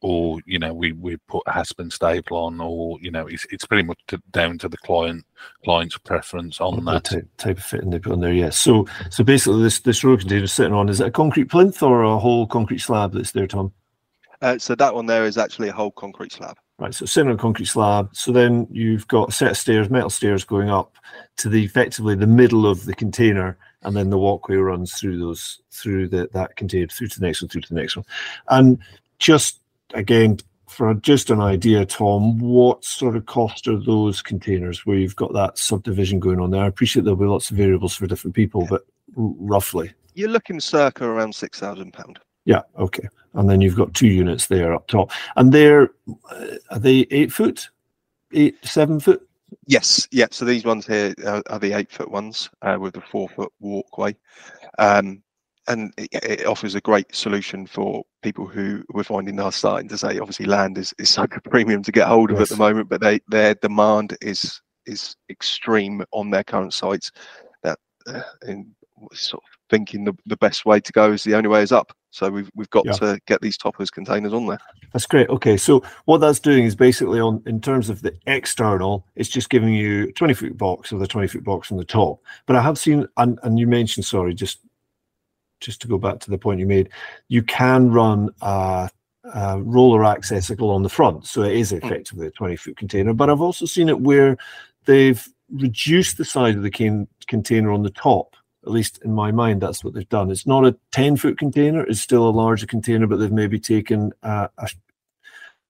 [0.06, 3.48] Or you know we, we put a hasp and staple on, or you know it's,
[3.52, 5.26] it's pretty much to, down to the client
[5.64, 8.34] client's preference on that type, type, of fitting they put on there.
[8.34, 8.58] Yes.
[8.58, 11.82] So so basically this this row container is sitting on is it a concrete plinth
[11.82, 13.72] or a whole concrete slab that's there, Tom?
[14.42, 16.58] Uh, so that one there is actually a whole concrete slab.
[16.78, 18.10] Right, so sitting on a concrete slab.
[18.14, 20.98] So then you've got a set of stairs, metal stairs going up
[21.38, 25.62] to the effectively the middle of the container, and then the walkway runs through those
[25.72, 28.06] through the that container through to the next one, through to the next one.
[28.50, 28.80] And
[29.18, 29.62] just
[29.94, 35.16] again, for just an idea, Tom, what sort of cost are those containers where you've
[35.16, 36.64] got that subdivision going on there?
[36.64, 38.82] I appreciate there'll be lots of variables for different people, but
[39.16, 39.94] roughly.
[40.16, 42.20] You're looking circa around six thousand pound.
[42.46, 43.08] Yeah, okay.
[43.34, 45.90] And then you've got two units there up top, and they're
[46.30, 47.70] uh, are they eight foot,
[48.34, 49.28] eight seven foot?
[49.66, 50.28] Yes, yeah.
[50.32, 53.52] So these ones here are, are the eight foot ones uh, with the four foot
[53.60, 54.16] walkway,
[54.78, 55.24] um,
[55.68, 59.98] and it, it, offers a great solution for people who we're finding are starting to
[59.98, 62.52] say, obviously, land is, is such a premium to get hold of yes.
[62.52, 67.12] at the moment, but they their demand is is extreme on their current sites.
[67.64, 68.74] That uh, in
[69.12, 71.96] sort of thinking the, the best way to go is the only way is up.
[72.12, 72.94] So we've we've got yeah.
[72.94, 74.60] to get these toppers containers on there.
[74.94, 75.30] That's great.
[75.30, 79.50] Okay, so what that's doing is basically on in terms of the external, it's just
[79.50, 82.22] giving you 20 foot box with a 20 foot box on the top.
[82.46, 84.60] But I have seen and, and you mentioned sorry, just
[85.64, 86.90] just to go back to the point you made,
[87.28, 88.90] you can run a,
[89.34, 91.78] a roller accessible on the front, so it is hmm.
[91.78, 93.14] effectively a 20 foot container.
[93.14, 94.38] But I've also seen it where
[94.86, 99.32] they've reduced the size of the can, container on the top at least in my
[99.32, 100.32] mind, that's what they've done.
[100.32, 104.14] It's not a 10 foot container, it's still a larger container, but they've maybe taken
[104.24, 104.70] a, a,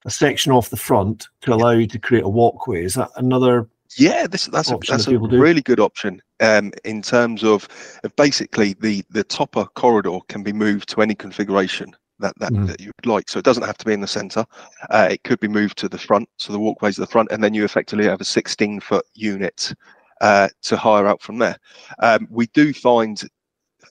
[0.04, 2.84] a section off the front to allow you to create a walkway.
[2.84, 7.42] Is that another yeah, this that's a, that's a really good option um, in terms
[7.44, 7.68] of,
[8.16, 12.66] basically the the topper corridor can be moved to any configuration that that, mm.
[12.66, 13.28] that you would like.
[13.28, 14.44] So it doesn't have to be in the center.
[14.90, 17.42] Uh, it could be moved to the front, so the walkways to the front, and
[17.42, 19.74] then you effectively have a 16 foot unit
[20.20, 21.56] uh, to hire out from there.
[22.00, 23.22] Um, we do find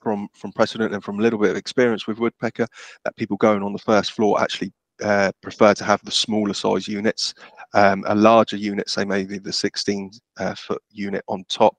[0.02, 2.68] from from precedent and from a little bit of experience with woodpecker
[3.06, 4.72] that people going on the first floor actually
[5.04, 7.34] uh, prefer to have the smaller size units.
[7.76, 11.76] Um, a larger unit, say maybe the 16 uh, foot unit on top,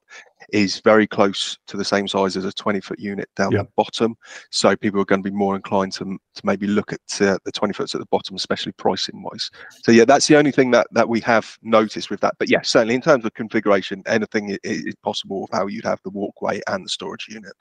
[0.52, 3.66] is very close to the same size as a 20 foot unit down yep.
[3.66, 4.16] the bottom.
[4.50, 7.52] So people are going to be more inclined to, to maybe look at uh, the
[7.52, 9.50] 20 foot at the bottom, especially pricing wise.
[9.84, 12.34] So yeah, that's the only thing that, that we have noticed with that.
[12.38, 16.10] But yeah, certainly in terms of configuration, anything is possible of how you'd have the
[16.10, 17.52] walkway and the storage unit.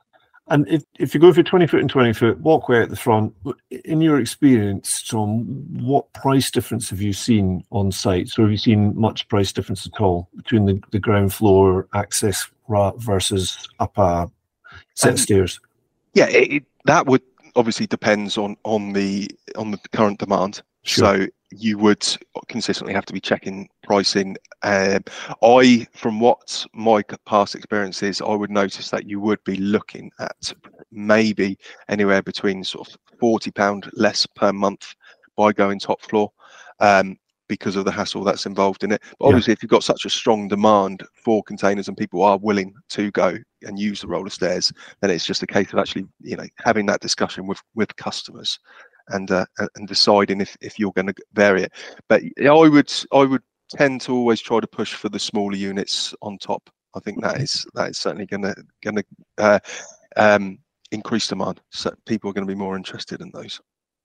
[0.47, 3.33] And if, if you go for 20 foot and 20 foot walkway at the front,
[3.85, 5.43] in your experience, Tom,
[5.85, 8.27] what price difference have you seen on site?
[8.27, 12.49] So have you seen much price difference at all between the, the ground floor access
[12.97, 14.29] versus up a
[14.95, 15.59] set um, stairs?
[16.13, 17.21] Yeah, it, that would
[17.55, 20.61] obviously depends on on the on the current demand.
[20.83, 21.05] Sure.
[21.05, 21.27] So
[21.57, 22.05] you would
[22.47, 24.35] consistently have to be checking pricing.
[24.63, 25.03] Um,
[25.41, 30.11] I, from what my past experience is, I would notice that you would be looking
[30.19, 30.53] at
[30.91, 31.57] maybe
[31.89, 34.95] anywhere between sort of forty pound less per month
[35.35, 36.31] by going top floor.
[36.79, 37.17] Um,
[37.49, 39.01] because of the hassle that's involved in it.
[39.19, 39.55] But obviously, yeah.
[39.57, 43.37] if you've got such a strong demand for containers and people are willing to go
[43.63, 46.85] and use the roller stairs, then it's just a case of actually, you know, having
[46.87, 48.59] that discussion with with customers
[49.09, 51.73] and uh, and deciding if, if you're going to vary it.
[52.07, 56.13] But I would I would tend to always try to push for the smaller units
[56.21, 56.69] on top.
[56.95, 59.03] I think that is that is certainly going to going to
[59.37, 59.59] uh,
[60.15, 60.59] um,
[60.91, 61.61] increase demand.
[61.71, 63.59] So people are going to be more interested in those.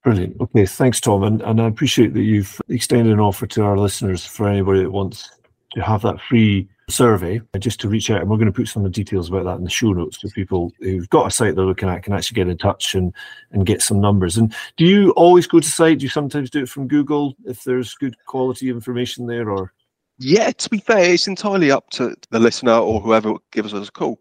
[0.05, 0.41] Brilliant.
[0.41, 4.25] Okay, thanks, Tom, and and I appreciate that you've extended an offer to our listeners
[4.25, 5.31] for anybody that wants
[5.73, 8.69] to have that free survey uh, just to reach out and we're going to put
[8.69, 11.31] some of the details about that in the show notes so people who've got a
[11.31, 13.15] site they're looking at can actually get in touch and
[13.53, 16.63] and get some numbers and do you always go to site do you sometimes do
[16.63, 19.73] it from google if there's good quality information there or
[20.19, 23.93] Yeah, to be fair, it's entirely up to the listener or whoever gives us a
[23.93, 24.21] call.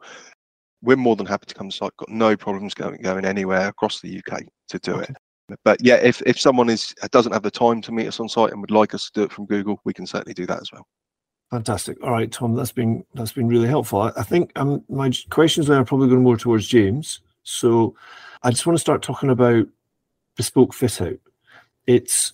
[0.84, 1.98] We're more than happy to come to site.
[1.98, 5.14] Got no problems going going anywhere across the UK to do okay.
[5.50, 5.60] it.
[5.64, 8.52] But yeah, if, if someone is doesn't have the time to meet us on site
[8.52, 10.72] and would like us to do it from Google, we can certainly do that as
[10.72, 10.86] well.
[11.52, 11.98] Fantastic.
[12.04, 14.02] All right, Tom, that's been that's been really helpful.
[14.02, 17.22] I, I think um, my questions now are probably going more towards James.
[17.44, 17.96] So
[18.44, 19.66] I just want to start talking about
[20.36, 21.18] bespoke fit out.
[21.86, 22.34] It's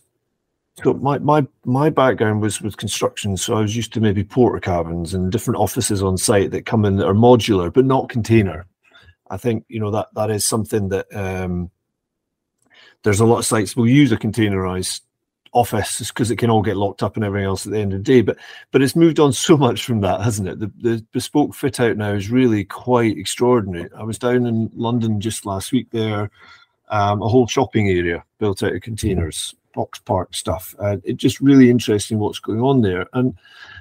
[0.81, 5.13] so my my my background was with construction, so I was used to maybe Portakabins
[5.13, 8.65] and different offices on site that come in that are modular but not container.
[9.29, 11.69] I think you know that that is something that um,
[13.03, 15.01] there's a lot of sites will use a containerized
[15.53, 17.99] office because it can all get locked up and everything else at the end of
[17.99, 18.21] the day.
[18.21, 18.37] But
[18.71, 20.59] but it's moved on so much from that, hasn't it?
[20.59, 23.89] The the bespoke fit out now is really quite extraordinary.
[23.97, 26.29] I was down in London just last week there,
[26.89, 30.75] um, a whole shopping area built out of containers Boxpark stuff.
[30.79, 33.35] Uh, it's just really interesting what's going on there, and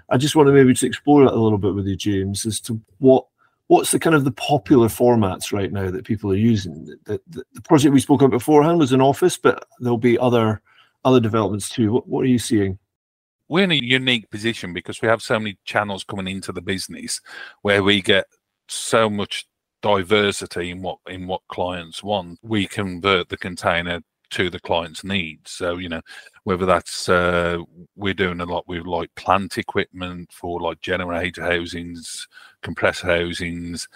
[0.08, 2.61] I just want to maybe to explore it a little bit with you, James, as
[2.61, 3.26] to what
[3.68, 6.85] what's the kind of the popular formats right now that people are using.
[7.04, 10.61] The, the, the project we spoke about beforehand was an office, but there'll be other
[11.04, 11.92] other developments too.
[11.92, 12.78] What, what are you seeing?
[13.48, 17.20] We're in a unique position because we have so many channels coming into the business
[17.62, 18.26] where we get
[18.68, 19.46] so much
[19.82, 22.38] diversity in what in what clients want.
[22.42, 25.50] We convert the container to the client's needs.
[25.50, 26.00] So, you know,
[26.44, 27.58] whether that's uh,
[27.96, 32.26] we're doing a lot with like plant equipment for like generator housings,
[32.62, 33.88] compressor housings,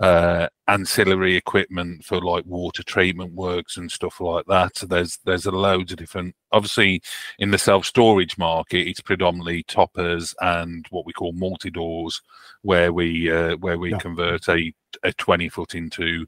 [0.00, 4.76] uh, ancillary equipment for like water treatment works and stuff like that.
[4.76, 6.34] So there's there's a loads of different.
[6.52, 7.02] Obviously,
[7.38, 12.22] in the self storage market, it's predominantly toppers and what we call multi doors,
[12.62, 13.98] where we uh, where we yeah.
[13.98, 14.72] convert a
[15.04, 16.26] a 20 foot into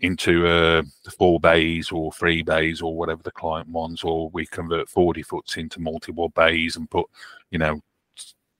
[0.00, 0.82] into uh,
[1.16, 5.56] four bays or three bays or whatever the client wants, or we convert 40 foots
[5.56, 7.06] into multiple bays and put,
[7.50, 7.80] you know,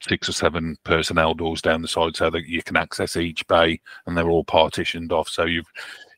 [0.01, 3.79] six or seven personnel doors down the side so that you can access each bay
[4.05, 5.29] and they're all partitioned off.
[5.29, 5.71] So you've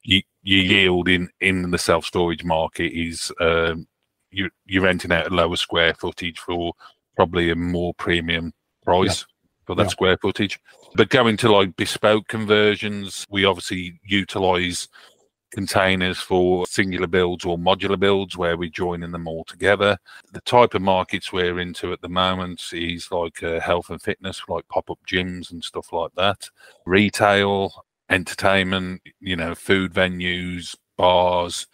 [0.03, 3.87] you, your yield in in the self storage market is um,
[4.31, 6.73] you you're renting out a lower square footage for
[7.15, 8.51] probably a more premium
[8.83, 9.65] price yeah.
[9.65, 9.89] for that yeah.
[9.89, 10.59] square footage.
[10.95, 14.87] But going to like bespoke conversions, we obviously utilize
[15.53, 19.97] containers for singular builds or modular builds where we're joining them all together.
[20.33, 24.41] The type of markets we're into at the moment is like uh, health and fitness,
[24.49, 26.49] like pop up gyms and stuff like that,
[26.85, 27.71] retail,
[28.09, 31.67] entertainment, you know, food venues, bars.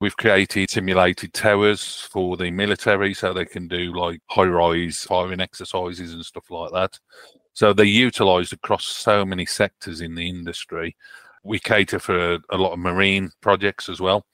[0.00, 5.40] We've created simulated towers for the military so they can do like high rise firing
[5.40, 6.98] exercises and stuff like that.
[7.54, 10.96] So they're utilized across so many sectors in the industry
[11.42, 14.24] we cater for a, a lot of marine projects as well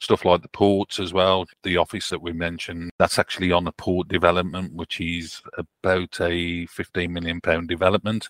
[0.00, 1.46] stuff like the ports as well.
[1.62, 6.66] The office that we mentioned, that's actually on a port development, which is about a
[6.66, 8.28] 15 million pound development.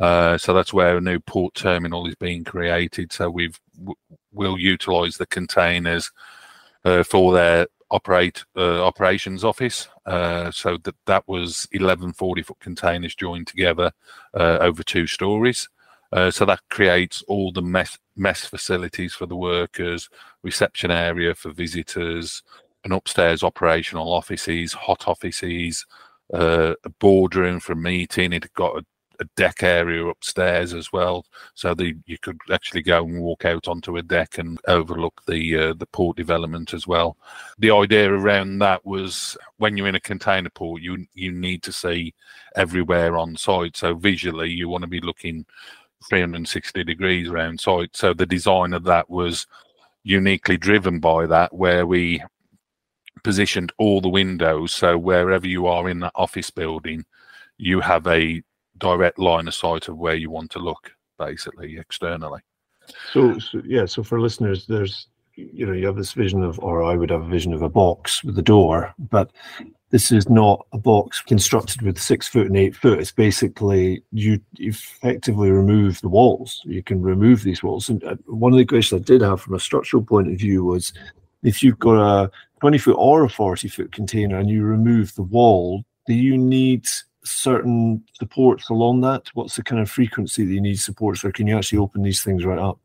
[0.00, 3.12] Uh, so that's where a new port terminal is being created.
[3.12, 3.58] So we've
[4.32, 6.10] we'll utilise the containers
[6.84, 9.88] uh, for their operate uh, operations office.
[10.04, 13.92] Uh, so that that was 11 40 foot containers joined together
[14.34, 15.68] uh, over two stories.
[16.14, 20.08] Uh, so that creates all the mess, mess facilities for the workers,
[20.44, 22.40] reception area for visitors,
[22.84, 25.84] an upstairs operational offices, hot offices,
[26.32, 28.32] uh, a boardroom for a meeting.
[28.32, 28.84] It got a,
[29.18, 33.66] a, deck area upstairs as well, so that you could actually go and walk out
[33.66, 37.16] onto a deck and overlook the uh, the port development as well.
[37.58, 41.72] The idea around that was when you're in a container port, you you need to
[41.72, 42.14] see
[42.54, 43.76] everywhere on site.
[43.76, 45.44] So visually, you want to be looking
[46.08, 47.96] 360 degrees around site.
[47.96, 49.46] So the design of that was
[50.02, 52.22] uniquely driven by that, where we
[53.22, 54.72] positioned all the windows.
[54.72, 57.04] So wherever you are in that office building,
[57.56, 58.42] you have a
[58.78, 62.40] direct line of sight of where you want to look, basically externally.
[63.12, 66.84] So, so yeah, so for listeners, there's you know you have this vision of, or
[66.84, 69.32] I would have a vision of a box with a door, but
[69.94, 72.98] this is not a box constructed with six foot and eight foot.
[72.98, 76.60] It's basically you effectively remove the walls.
[76.64, 77.88] You can remove these walls.
[77.88, 80.64] And uh, one of the questions I did have from a structural point of view
[80.64, 80.92] was
[81.44, 85.22] if you've got a 20 foot or a 40 foot container and you remove the
[85.22, 86.88] wall, do you need
[87.22, 89.28] certain supports along that?
[89.34, 92.24] What's the kind of frequency that you need supports, or can you actually open these
[92.24, 92.80] things right up?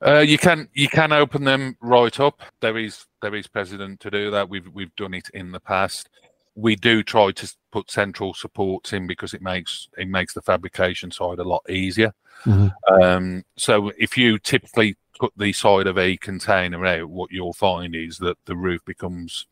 [0.00, 2.40] Uh, you can you can open them right up.
[2.60, 4.48] There is there is precedent to do that.
[4.48, 6.08] We've we've done it in the past
[6.56, 11.10] we do try to put central supports in because it makes it makes the fabrication
[11.10, 12.12] side a lot easier.
[12.44, 13.02] Mm-hmm.
[13.02, 17.94] Um, so if you typically put the side of a container out, what you'll find
[17.94, 19.46] is that the roof becomes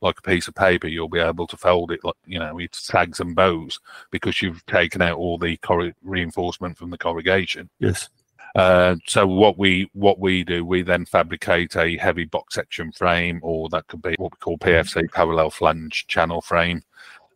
[0.00, 2.72] like a piece of paper, you'll be able to fold it like you know with
[2.72, 3.78] tags and bows
[4.10, 5.58] because you've taken out all the
[6.02, 7.70] reinforcement from the corrugation.
[7.78, 8.08] Yes.
[8.54, 13.40] Uh, so what we what we do, we then fabricate a heavy box section frame,
[13.42, 16.82] or that could be what we call PFC parallel flange channel frame,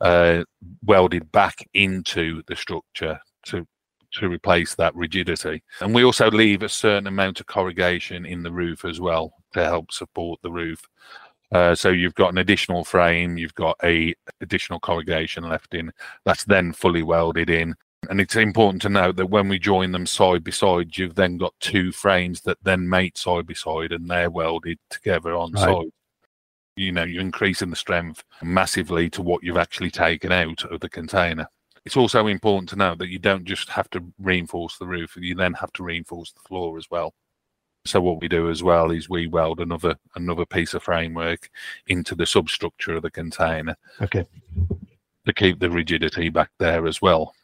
[0.00, 0.44] uh,
[0.84, 3.66] welded back into the structure to
[4.12, 5.62] to replace that rigidity.
[5.80, 9.64] And we also leave a certain amount of corrugation in the roof as well to
[9.64, 10.86] help support the roof.
[11.50, 15.92] Uh, so you've got an additional frame, you've got a additional corrugation left in.
[16.24, 17.74] That's then fully welded in.
[18.10, 21.38] And it's important to note that when we join them side by side, you've then
[21.38, 25.62] got two frames that then mate side by side and they're welded together on right.
[25.62, 25.92] side.
[26.76, 30.88] You know, you're increasing the strength massively to what you've actually taken out of the
[30.88, 31.46] container.
[31.84, 35.34] It's also important to note that you don't just have to reinforce the roof, you
[35.34, 37.14] then have to reinforce the floor as well.
[37.84, 41.50] So what we do as well is we weld another another piece of framework
[41.88, 43.76] into the substructure of the container.
[44.00, 44.26] Okay.
[45.26, 47.34] To keep the rigidity back there as well.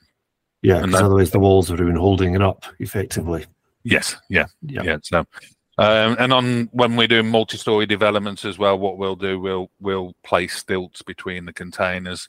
[0.63, 3.47] Yeah, because otherwise the walls would have been holding it up effectively.
[3.85, 4.83] Yes, yeah, yeah.
[4.83, 5.19] yeah so,
[5.79, 10.15] um, and on when we're doing multi-story developments as well, what we'll do, we'll we'll
[10.25, 12.29] place stilts between the containers.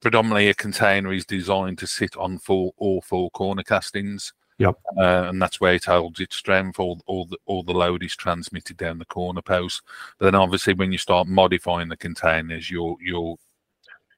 [0.00, 4.32] Predominantly, a container is designed to sit on four or four corner castings.
[4.58, 4.76] Yep.
[4.96, 6.78] Uh, and that's where it holds its strength.
[6.78, 9.82] All, all, the, all the load is transmitted down the corner post.
[10.18, 13.36] But then, obviously, when you start modifying the containers, you're you're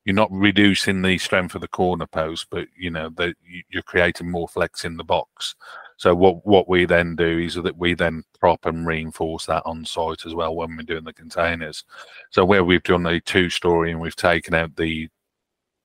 [0.07, 3.35] you're not reducing the strength of the corner post, but you know that
[3.69, 5.57] you're creating more flex in the box.
[5.97, 9.85] So what what we then do is that we then prop and reinforce that on
[9.85, 11.83] site as well when we're doing the containers.
[12.31, 15.09] So where we've done a two story and we've taken out the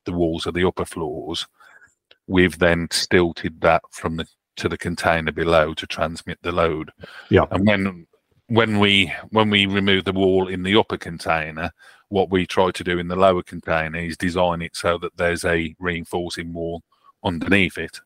[0.06, 1.48] the walls of the upper floors,
[2.28, 6.92] we've then stilted that from the to the container below to transmit the load.
[7.30, 7.46] Yeah.
[7.50, 8.06] And when
[8.52, 11.72] when we when we remove the wall in the upper container,
[12.10, 15.46] what we try to do in the lower container is design it so that there's
[15.46, 16.84] a reinforcing wall
[17.24, 18.02] underneath it.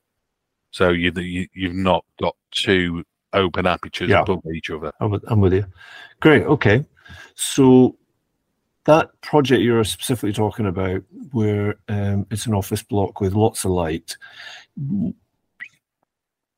[0.69, 4.21] So you, you you've not got two open apertures yeah.
[4.21, 4.91] above each other.
[4.99, 5.65] I'm with, I'm with you.
[6.19, 6.43] Great.
[6.43, 6.85] Okay.
[7.33, 7.97] So
[8.83, 13.71] that project you're specifically talking about, where um, it's an office block with lots of
[13.71, 14.15] light,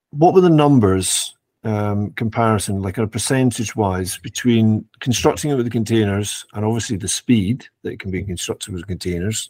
[0.10, 1.37] what were the numbers
[1.68, 7.08] um, comparison, like a percentage wise, between constructing it with the containers and obviously the
[7.08, 9.50] speed that it can be constructed with containers,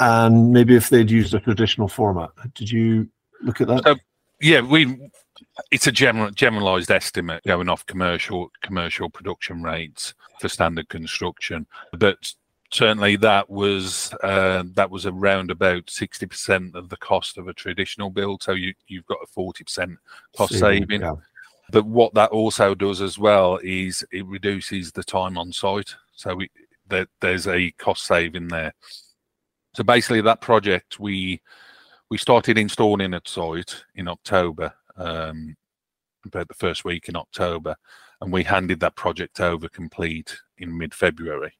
[0.00, 2.30] and maybe if they'd used a traditional format?
[2.54, 3.08] Did you
[3.42, 3.84] look at that?
[3.84, 3.96] So,
[4.40, 5.10] yeah, we.
[5.70, 12.32] It's a general generalized estimate going off commercial commercial production rates for standard construction, but
[12.72, 18.10] certainly that was uh, that was around about 60% of the cost of a traditional
[18.10, 19.96] build so you, you've got a 40%
[20.36, 21.00] cost saving, saving.
[21.00, 21.14] Yeah.
[21.70, 26.34] But what that also does as well is it reduces the time on site so
[26.34, 26.50] we,
[26.88, 28.72] there, there's a cost saving there
[29.74, 31.40] so basically that project we
[32.10, 35.56] we started installing at site in october um,
[36.24, 37.74] about the first week in october
[38.20, 41.52] and we handed that project over complete in mid-february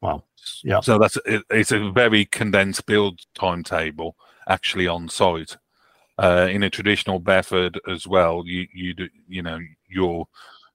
[0.00, 0.24] Wow.
[0.62, 0.80] Yeah.
[0.80, 4.16] So that's it, it's a very condensed build timetable
[4.48, 5.56] actually on site.
[6.18, 10.26] Uh, in a traditional Bedford as well, you you do, you know you're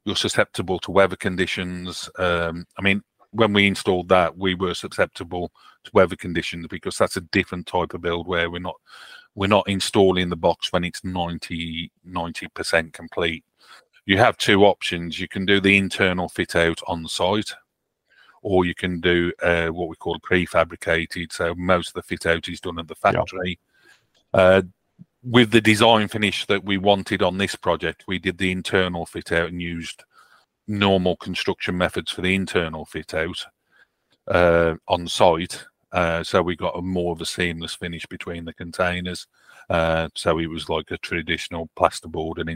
[0.06, 2.10] you're susceptible to weather conditions.
[2.18, 5.52] Um, I mean, when we installed that, we were susceptible
[5.84, 8.76] to weather conditions because that's a different type of build where we're not
[9.36, 11.90] we're not installing the box when it's 90
[12.54, 13.44] percent complete.
[14.06, 15.20] You have two options.
[15.20, 17.54] You can do the internal fit out on site,
[18.42, 21.32] or you can do uh, what we call prefabricated.
[21.32, 23.60] So most of the fit out is done at the factory.
[24.34, 24.40] Yeah.
[24.40, 24.62] Uh,
[25.24, 29.32] with the design finish that we wanted on this project, we did the internal fit
[29.32, 30.04] out and used
[30.68, 33.46] normal construction methods for the internal fit out
[34.28, 35.66] uh, on site.
[35.92, 39.28] Uh, so we got a more of a seamless finish between the containers.
[39.70, 42.50] Uh, so it was like a traditional plasterboard and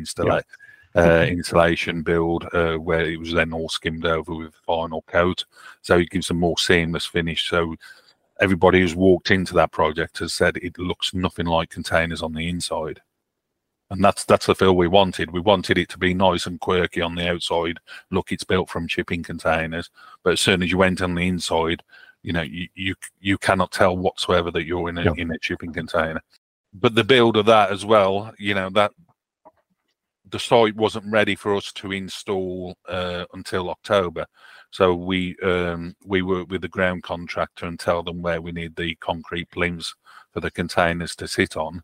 [0.95, 5.45] uh, insulation build uh, where it was then all skimmed over with final coat.
[5.82, 7.49] So it gives a more seamless finish.
[7.49, 7.76] So
[8.40, 12.50] everybody who's walked into that project has said it looks nothing like containers on the
[12.50, 13.02] inside.
[13.90, 15.32] And that's that's the feel we wanted.
[15.32, 17.80] We wanted it to be nice and quirky on the outside.
[18.12, 19.90] Look, it's built from shipping containers,
[20.24, 21.84] but as soon as you went on the inside,
[22.22, 25.18] you know, you you, you cannot tell whatsoever that you're in a yep.
[25.18, 26.22] in a shipping container.
[26.74, 28.92] But the build of that as well, you know, that
[30.30, 34.26] the site wasn't ready for us to install uh, until October.
[34.72, 38.76] So we um, we work with the ground contractor and tell them where we need
[38.76, 39.93] the concrete plinths
[40.34, 41.82] for the containers to sit on.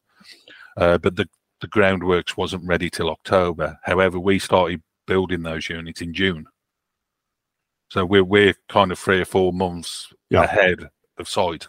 [0.78, 1.28] Uh, but the
[1.62, 3.78] the groundworks wasn't ready till October.
[3.84, 6.46] However, we started building those units in June.
[7.90, 10.44] So we're we're kind of three or four months Yeah.
[10.44, 11.68] ahead of site.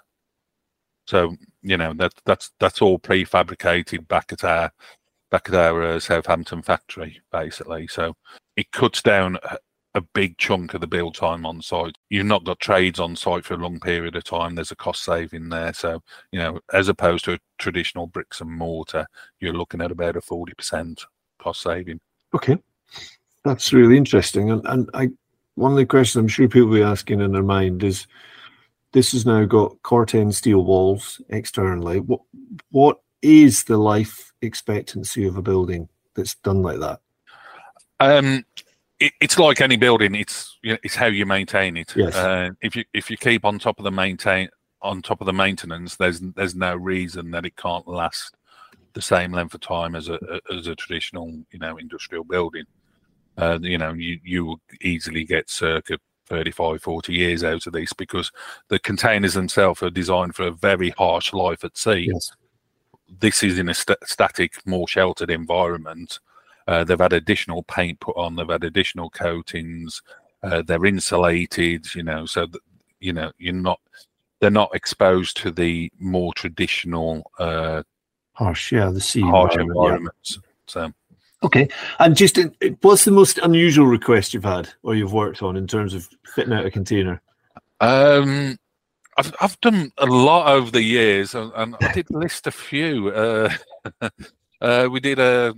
[1.07, 4.73] So you know that that's that's all prefabricated back at our
[5.31, 7.87] back at our uh, Southampton factory, basically.
[7.89, 8.15] So
[8.57, 9.37] it cuts down
[9.95, 11.97] a, big chunk of the build time on site.
[12.11, 14.55] You've not got trades on site for a long period of time.
[14.55, 15.73] There's a cost saving there.
[15.73, 19.07] So you know, as opposed to a traditional bricks and mortar,
[19.41, 21.05] you're looking at about a forty percent
[21.39, 22.01] cost saving.
[22.35, 22.59] Okay,
[23.45, 24.51] that's really interesting.
[24.51, 25.11] And and I
[25.55, 28.07] one of the questions I'm sure people will be asking in their mind is,
[28.93, 32.01] this has now got Corten steel walls externally.
[32.01, 32.21] What
[32.71, 37.01] what is the life expectancy of a building that's done like that?
[38.01, 38.45] Um,
[39.07, 40.15] it, it's like any building.
[40.15, 41.95] It's you know, it's how you maintain it.
[41.97, 42.15] Yes.
[42.15, 44.49] Uh, if you if you keep on top of the maintain
[44.83, 48.35] on top of the maintenance, there's there's no reason that it can't last
[48.95, 50.19] the same length of time as a
[50.53, 52.65] as a traditional you know industrial building.
[53.37, 57.93] Uh, you know, you you will easily get circa 35, 40 years out of these
[57.93, 58.33] because
[58.69, 62.31] the containers themselves are designed for a very harsh life at sea Yes.
[63.21, 66.21] this is in a st- static, more sheltered environment.
[66.67, 68.37] Uh, they've had additional paint put on.
[68.37, 70.03] They've had additional coatings.
[70.43, 71.95] Uh, they're insulated.
[71.95, 72.61] You know, so that,
[73.01, 73.81] you know you're not.
[74.41, 77.83] They're not exposed to the more traditional uh,
[78.35, 79.83] Harsh, yeah, the sea harsh environment, yeah.
[79.83, 80.39] environments.
[80.67, 80.93] So
[81.45, 82.39] Okay, and just
[82.81, 86.55] what's the most unusual request you've had or you've worked on in terms of fitting
[86.55, 87.21] out a container?
[87.81, 88.57] Um,
[89.19, 93.11] I've I've done a lot over the years, and, and I did list a few.
[93.11, 93.53] Uh,
[94.63, 95.55] uh, we did a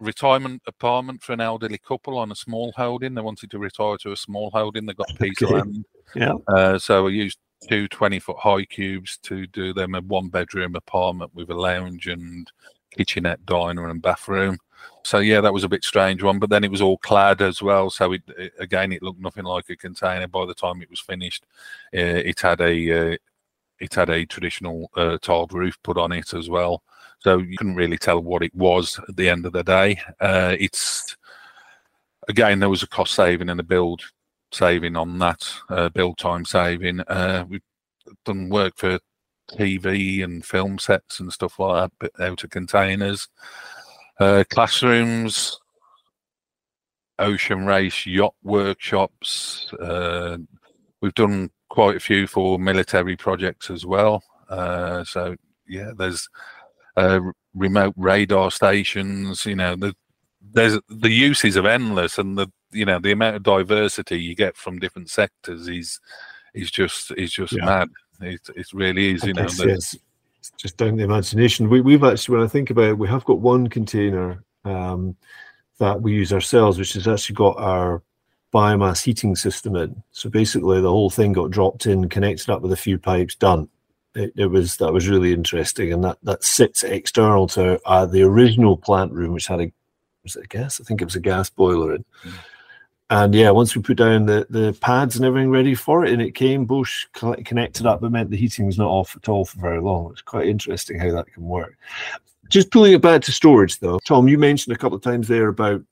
[0.00, 3.14] retirement apartment for an elderly couple on a small holding.
[3.14, 4.86] They wanted to retire to a small holding.
[4.86, 5.58] They got a piece Okay.
[5.58, 5.84] of land,
[6.14, 6.34] Yeah.
[6.48, 7.38] uh, so I used
[7.68, 12.06] two 20 foot high cubes to do them a one bedroom apartment with a lounge
[12.06, 12.50] and
[12.96, 14.58] kitchenette, diner, and bathroom.
[15.04, 17.62] So yeah, that was a bit strange one, but then it was all clad as
[17.62, 17.90] well.
[17.90, 21.00] So it, it- again, it looked nothing like a container by the time it was
[21.00, 21.44] finished.
[21.94, 23.16] Uh, it had a uh,
[23.80, 26.82] it had a traditional uh, tiled roof put on it as well,
[27.20, 30.00] so you couldn't really tell what it was at the end of the day.
[30.20, 31.16] Uh, it's
[32.28, 34.02] again there was a cost saving and a build
[34.52, 37.00] saving on that uh, build time saving.
[37.00, 37.60] Uh, we've
[38.24, 38.98] done work for
[39.50, 43.28] TV and film sets and stuff like that, out of containers,
[44.18, 45.58] uh, classrooms,
[47.18, 49.72] ocean race yacht workshops.
[49.80, 50.38] Uh,
[51.00, 54.22] we've done quite a few for military projects as well.
[54.48, 55.36] Uh, so
[55.68, 56.28] yeah, there's
[56.96, 57.20] uh,
[57.54, 59.44] remote radar stations.
[59.46, 59.94] You know, the,
[60.52, 64.56] there's the uses are endless, and the you know the amount of diversity you get
[64.56, 66.00] from different sectors is
[66.54, 67.64] is just is just Yeah.
[67.64, 67.90] mad.
[68.20, 69.24] It it really is.
[69.24, 69.94] I You know, it's,
[70.38, 71.68] it's just down the imagination.
[71.68, 75.16] We, we've actually, when I think about it, we have got one container um,
[75.78, 78.02] that we use ourselves, which has actually got our
[78.54, 80.02] biomass heating system in.
[80.12, 83.68] So basically, the whole thing got dropped in, connected up with a few pipes, done.
[84.16, 88.22] It, it was that was really interesting, and that that sits external to uh, the
[88.22, 89.72] original plant room, which had a
[90.24, 90.80] was it a gas?
[90.80, 92.04] I think it was a gas boiler in.
[92.24, 92.32] Mm.
[93.08, 96.20] And yeah, once we put down the, the pads and everything ready for it, and
[96.20, 99.60] it came, Bosch connected up, but meant the heating was not off at all for
[99.60, 100.10] very long.
[100.10, 101.78] It's quite interesting how that can work.
[102.48, 105.46] Just pulling it back to storage, though, Tom, you mentioned a couple of times there
[105.48, 105.82] about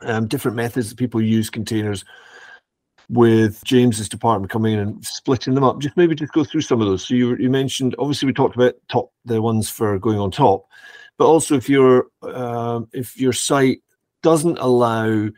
[0.00, 2.04] um, different methods that people use containers
[3.08, 5.80] with James's department coming in and splitting them up.
[5.80, 7.06] Just maybe just go through some of those.
[7.06, 10.66] So you, you mentioned, obviously, we talked about top the ones for going on top,
[11.18, 13.82] but also if your um, if your site
[14.22, 15.28] doesn't allow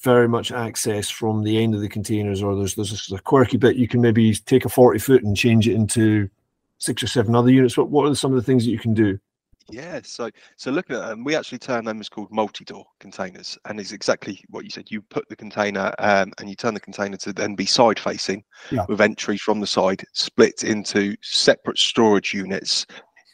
[0.00, 3.76] very much access from the end of the containers, or there's there's a quirky bit,
[3.76, 6.28] you can maybe take a 40 foot and change it into
[6.78, 7.76] six or seven other units.
[7.76, 9.18] What what are some of the things that you can do?
[9.70, 13.78] Yeah, so so looking at them, we actually term them as called multi-door containers, and
[13.78, 14.90] it's exactly what you said.
[14.90, 18.44] You put the container um, and you turn the container to then be side facing,
[18.70, 18.84] Yeah.
[18.88, 22.86] with entry from the side, split into separate storage units.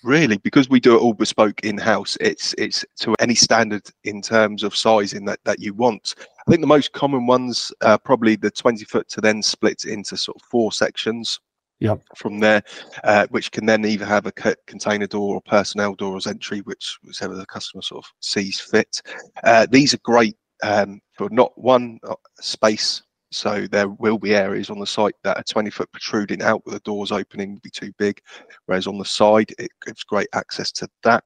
[0.05, 4.23] Really, because we do it all bespoke in house, it's it's to any standard in
[4.23, 6.15] terms of sizing that that you want.
[6.47, 10.17] I think the most common ones are probably the 20 foot to then split into
[10.17, 11.41] sort of four sections.
[11.81, 12.03] Yep.
[12.17, 12.63] From there,
[13.05, 14.33] uh, which can then either have a
[14.67, 19.01] container door or personnel door as entry, which whichever the customer sort of sees fit.
[19.45, 23.03] Uh, these are great um, for not one uh, space.
[23.31, 26.75] So there will be areas on the site that are 20 foot protruding out with
[26.75, 28.21] the doors opening would be too big,
[28.67, 31.25] whereas on the side it gives great access to that.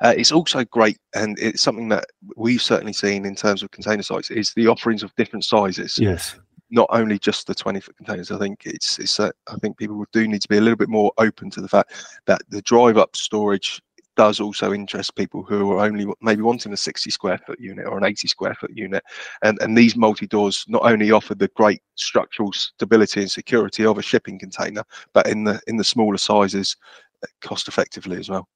[0.00, 2.04] Uh, it's also great, and it's something that
[2.36, 6.38] we've certainly seen in terms of container sites is the offerings of different sizes Yes.
[6.70, 8.30] Not only just the 20 foot containers.
[8.30, 11.12] I think it's it's I think people do need to be a little bit more
[11.18, 11.92] open to the fact
[12.26, 13.80] that the drive up storage
[14.16, 17.96] does also interest people who are only maybe wanting a 60 square foot unit or
[17.96, 19.02] an 80 square foot unit.
[19.42, 23.98] And, and these multi doors not only offer the great structural stability and security of
[23.98, 24.82] a shipping container,
[25.14, 26.76] but in the in the smaller sizes,
[27.22, 28.46] uh, cost effectively as well.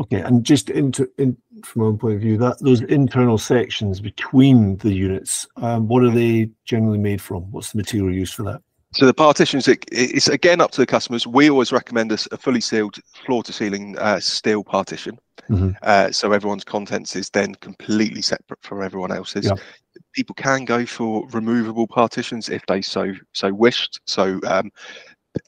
[0.00, 4.76] Okay, and just into in, from my point of view, that those internal sections between
[4.78, 7.42] the units, um, what are they generally made from?
[7.52, 8.60] What's the material used for that?
[8.94, 11.26] So the partitions, it, it's again up to the customers.
[11.26, 15.16] We always recommend a, a fully sealed floor-to-ceiling uh, steel partition,
[15.48, 15.70] mm-hmm.
[15.82, 19.46] uh, so everyone's contents is then completely separate from everyone else's.
[19.46, 19.54] Yeah.
[20.12, 24.00] People can go for removable partitions if they so so wished.
[24.06, 24.70] So um,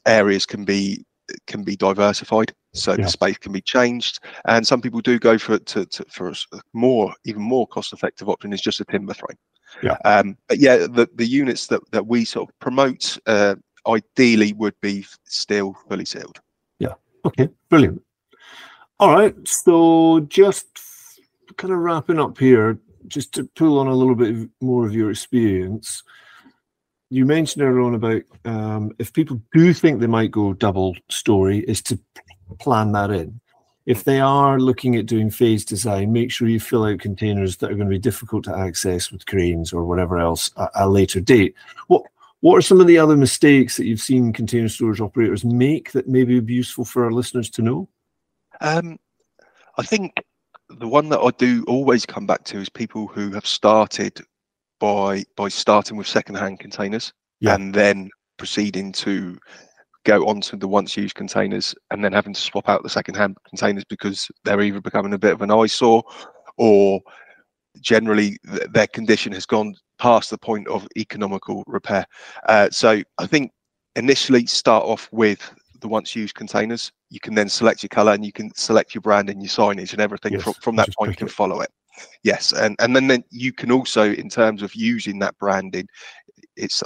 [0.05, 1.05] areas can be
[1.47, 3.03] can be diversified, so yeah.
[3.03, 4.19] the space can be changed.
[4.45, 6.35] And some people do go for to, to for a
[6.73, 9.37] more even more cost-effective option is just a timber frame.
[9.83, 9.97] Yeah.
[10.05, 13.55] Um, but yeah, the, the units that, that we sort of promote uh,
[13.85, 16.39] ideally would be still fully sealed.
[16.79, 16.93] Yeah.
[17.25, 17.49] Okay.
[17.69, 18.01] Brilliant.
[18.99, 19.35] All right.
[19.45, 20.67] So just
[21.57, 25.11] kind of wrapping up here, just to pull on a little bit more of your
[25.11, 26.03] experience.
[27.09, 31.59] You mentioned earlier on about um, if people do think they might go double story,
[31.59, 31.97] is to
[32.55, 33.39] plan that in
[33.87, 37.71] if they are looking at doing phase design, make sure you fill out containers that
[37.71, 41.21] are going to be difficult to access with cranes or whatever else at a later
[41.21, 41.55] date.
[41.87, 42.03] What
[42.41, 46.07] what are some of the other mistakes that you've seen container storage operators make that
[46.07, 47.89] maybe would be useful for our listeners to know?
[48.61, 48.99] Um,
[49.77, 50.13] I think
[50.69, 54.19] the one that I do always come back to is people who have started
[54.79, 57.55] by by starting with second-hand containers yeah.
[57.55, 59.39] and then proceeding to
[60.07, 63.35] go onto the once used containers and then having to swap out the second hand
[63.45, 66.01] containers because they're either becoming a bit of an eyesore
[66.57, 67.01] or
[67.81, 72.05] generally th- their condition has gone past the point of economical repair.
[72.47, 73.51] Uh, so I think
[73.97, 76.89] initially start off with the once used containers.
[77.09, 79.91] You can then select your color and you can select your brand and your signage
[79.91, 81.33] and everything yes, from, from that point you can it.
[81.33, 81.69] follow it.
[82.23, 85.87] Yes, and and then, then you can also in terms of using that branding,
[86.55, 86.81] it's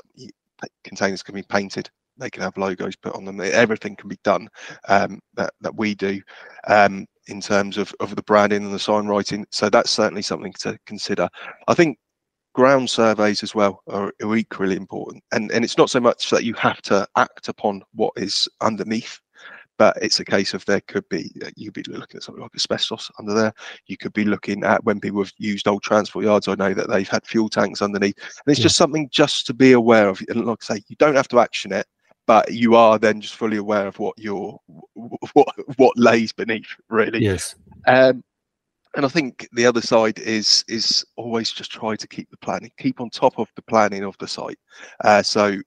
[0.83, 1.89] containers can be painted
[2.21, 3.41] they can have logos put on them.
[3.41, 4.47] Everything can be done
[4.87, 6.21] um, that that we do
[6.67, 9.45] um, in terms of of the branding and the sign writing.
[9.51, 11.27] So that's certainly something to consider.
[11.67, 11.97] I think
[12.53, 16.43] ground surveys as well are, are equally important, and and it's not so much that
[16.43, 19.19] you have to act upon what is underneath
[19.81, 22.43] but it's a case of there could be uh, you could be looking at something
[22.43, 23.51] like asbestos under there
[23.87, 26.87] you could be looking at when people have used old transport yards i know that
[26.87, 28.63] they've had fuel tanks underneath and it's yeah.
[28.63, 31.39] just something just to be aware of and like i say you don't have to
[31.39, 31.87] action it
[32.27, 34.59] but you are then just fully aware of what your
[35.33, 35.47] what
[35.77, 37.23] what lays beneath really.
[37.23, 37.55] Yes.
[37.87, 38.23] Um,
[38.95, 42.71] and I think the other side is is always just try to keep the planning,
[42.77, 44.59] keep on top of the planning of the site.
[45.03, 45.57] Uh, so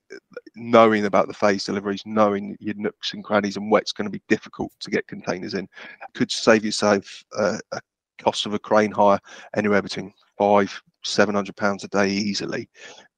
[0.57, 4.23] knowing about the phase deliveries, knowing your nooks and crannies and what's going to be
[4.29, 5.67] difficult to get containers in,
[6.15, 7.81] could save yourself uh, a
[8.19, 9.19] cost of a crane hire
[9.57, 12.69] anywhere between five, seven hundred pounds a day easily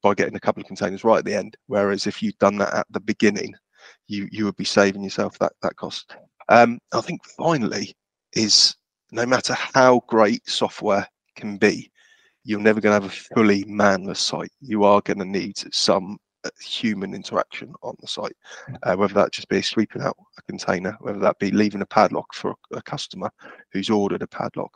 [0.06, 1.56] by getting a couple of containers right at the end.
[1.66, 3.54] Whereas if you'd done that at the beginning,
[4.06, 6.14] you you would be saving yourself that that cost.
[6.48, 7.92] Um, I think finally
[8.34, 8.76] is
[9.10, 11.90] no matter how great software can be,
[12.44, 14.52] you're never going to have a fully manless site.
[14.60, 18.36] You are going to need some uh, human interaction on the site,
[18.84, 22.32] uh, whether that just be sweeping out a container, whether that be leaving a padlock
[22.32, 23.30] for a customer
[23.72, 24.72] who's ordered a padlock.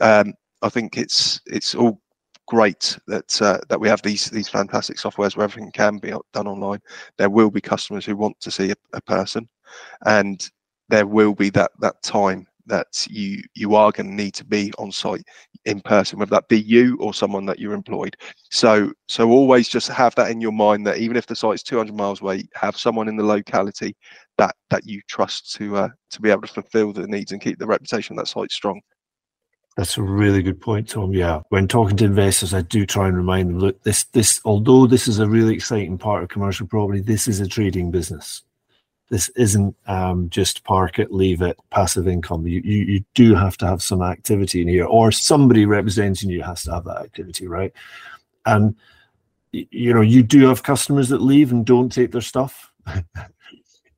[0.00, 2.00] Um, I think it's it's all
[2.48, 6.48] great that uh, that we have these these fantastic softwares where everything can be done
[6.48, 6.80] online.
[7.18, 9.48] There will be customers who want to see a, a person,
[10.06, 10.48] and
[10.88, 14.72] there will be that that time that you you are going to need to be
[14.78, 15.22] on site
[15.64, 18.16] in person whether that be you or someone that you're employed
[18.50, 21.94] so so always just have that in your mind that even if the site's 200
[21.94, 23.96] miles away have someone in the locality
[24.36, 27.58] that that you trust to uh, to be able to fulfill the needs and keep
[27.58, 28.80] the reputation of that site strong
[29.78, 31.12] that's a really good point, Tom.
[31.12, 34.88] Yeah, when talking to investors, I do try and remind them: look, this, this, although
[34.88, 38.42] this is a really exciting part of commercial property, this is a trading business.
[39.08, 42.44] This isn't um, just park it, leave it, passive income.
[42.44, 46.42] You, you, you do have to have some activity in here, or somebody representing you
[46.42, 47.72] has to have that activity, right?
[48.46, 48.74] And
[49.52, 52.72] you know, you do have customers that leave and don't take their stuff.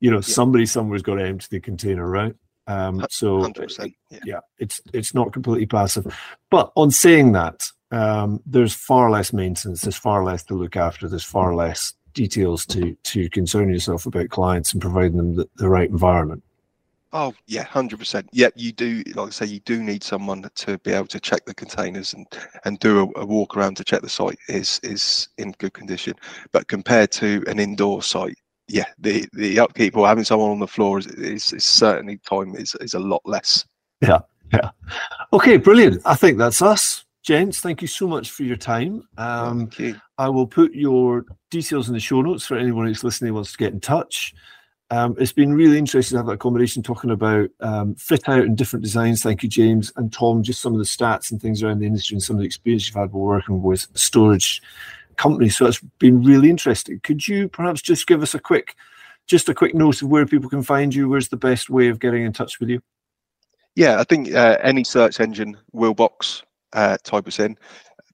[0.01, 0.21] you know, yeah.
[0.21, 2.37] somebody somewhere's got to empty the container, right?
[2.71, 3.51] Um, so
[4.11, 4.19] yeah.
[4.25, 4.41] yeah.
[4.59, 6.15] it's it's not completely passive.
[6.51, 9.83] But on saying that, um, there's far less maintenance.
[9.83, 11.09] There's far less to look after.
[11.09, 15.69] There's far less details to to concern yourself about clients and providing them the, the
[15.69, 16.43] right environment.
[17.13, 18.29] Oh yeah, hundred percent.
[18.33, 19.03] Yeah, you do.
[19.17, 22.25] Like I say, you do need someone to be able to check the containers and
[22.65, 26.15] and do a, a, walk around to check the site is is in good condition.
[26.53, 28.39] But compared to an indoor site,
[28.71, 32.55] yeah, the the upkeep or having someone on the floor is, is, is certainly time
[32.55, 33.67] is is a lot less.
[34.01, 34.21] Yeah,
[34.53, 34.71] Yeah.
[35.33, 36.03] Okay, brilliant.
[36.05, 37.05] I think that's us.
[37.23, 39.07] Gents, thank you so much for your time.
[39.19, 40.01] Um, Thank you.
[40.17, 43.53] I will put your details in the show notes for anyone who's listening who wants
[43.53, 44.35] to get in touch.
[44.91, 48.57] Um, it's been really interesting to have that combination talking about um, fit out and
[48.57, 49.23] different designs.
[49.23, 50.43] Thank you, James and Tom.
[50.43, 52.87] Just some of the stats and things around the industry and some of the experience
[52.87, 54.63] you've had while working with storage
[55.21, 55.57] companies.
[55.57, 57.01] So it's been really interesting.
[57.03, 58.75] Could you perhaps just give us a quick,
[59.27, 61.09] just a quick note of where people can find you?
[61.09, 62.81] Where's the best way of getting in touch with you?
[63.77, 66.43] Yeah, I think uh, any search engine, Willbox,
[66.73, 67.57] uh, type us in.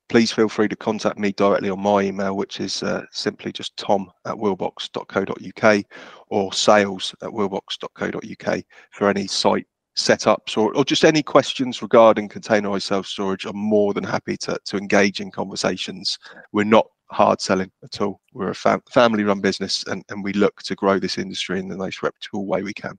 [0.09, 3.77] Please feel free to contact me directly on my email, which is uh, simply just
[3.77, 5.85] tom at willbox.co.uk
[6.29, 12.83] or sales at willbox.co.uk for any site setups or, or just any questions regarding containerized
[12.83, 13.47] self storage.
[13.47, 16.19] I'm more than happy to, to engage in conversations.
[16.53, 18.21] We're not hard selling at all.
[18.33, 21.69] We're a fam- family run business and, and we look to grow this industry in
[21.69, 22.99] the most reputable way we can.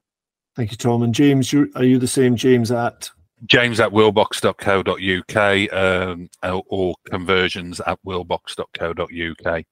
[0.55, 1.03] Thank you, Tom.
[1.03, 3.10] And James, you're, you the same James at?
[3.45, 9.64] James at willbox.co.uk um, or- or conversions at willbox.co.uk.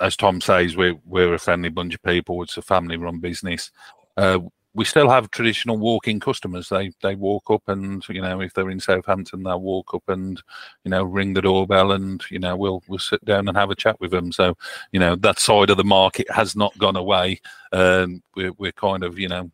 [0.00, 2.42] As Tom says, we're, we're a friendly bunch of people.
[2.42, 3.70] It's a family run business.
[4.16, 4.40] Uh,
[4.74, 6.68] we still have traditional walk-in customers.
[6.68, 10.42] They they walk up and you know if they're in Southampton, they'll walk up and
[10.84, 13.76] you know ring the doorbell and you know we'll we'll sit down and have a
[13.76, 14.32] chat with them.
[14.32, 14.56] So
[14.92, 17.40] you know that side of the market has not gone away.
[17.72, 19.50] Um, we're we're kind of you know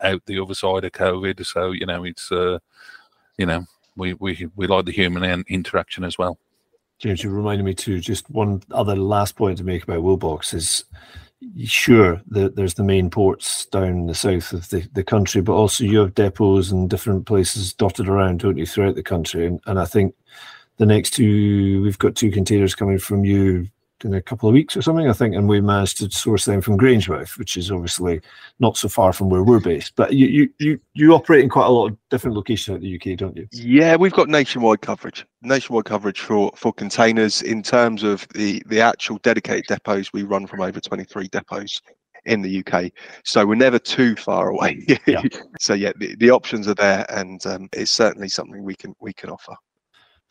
[0.00, 1.46] out the other side of COVID.
[1.46, 2.58] So you know it's uh,
[3.38, 3.64] you know
[3.96, 6.38] we we we like the human interaction as well.
[6.98, 8.00] James, you reminded me too.
[8.00, 10.84] Just one other last point to make about Willbox is
[11.64, 15.84] sure that there's the main ports down the south of the, the country, but also
[15.84, 19.46] you have depots and different places dotted around, don't you, throughout the country?
[19.46, 20.14] And, and I think
[20.78, 23.68] the next two, we've got two containers coming from you
[24.04, 26.60] in a couple of weeks or something, I think, and we managed to source them
[26.60, 28.20] from Grangemouth, which is obviously
[28.58, 29.94] not so far from where we're based.
[29.96, 32.96] But you you you, you operate in quite a lot of different locations in the
[32.96, 33.48] UK, don't you?
[33.52, 35.24] Yeah, we've got nationwide coverage.
[35.42, 40.12] Nationwide coverage for for containers in terms of the the actual dedicated depots.
[40.12, 41.80] We run from over 23 depots
[42.26, 42.90] in the UK,
[43.24, 44.84] so we're never too far away.
[45.06, 45.22] Yeah.
[45.60, 49.12] so yeah, the, the options are there, and um, it's certainly something we can we
[49.12, 49.54] can offer.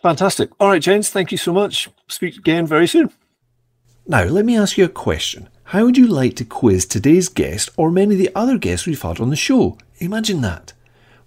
[0.02, 0.52] Fantastic.
[0.60, 1.90] All right, James, thank you so much.
[2.08, 3.12] Speak again very soon.
[4.08, 5.50] Now, let me ask you a question.
[5.64, 9.02] How would you like to quiz today's guest or many of the other guests we've
[9.02, 9.80] had on the show?
[9.98, 10.74] Imagine that.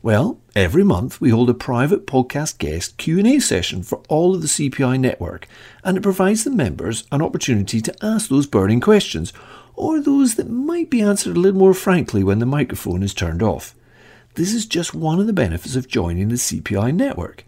[0.00, 4.46] Well, every month we hold a private podcast guest Q&A session for all of the
[4.46, 5.48] CPI network,
[5.82, 9.32] and it provides the members an opportunity to ask those burning questions
[9.74, 13.42] or those that might be answered a little more frankly when the microphone is turned
[13.42, 13.74] off.
[14.34, 17.44] This is just one of the benefits of joining the CPI network.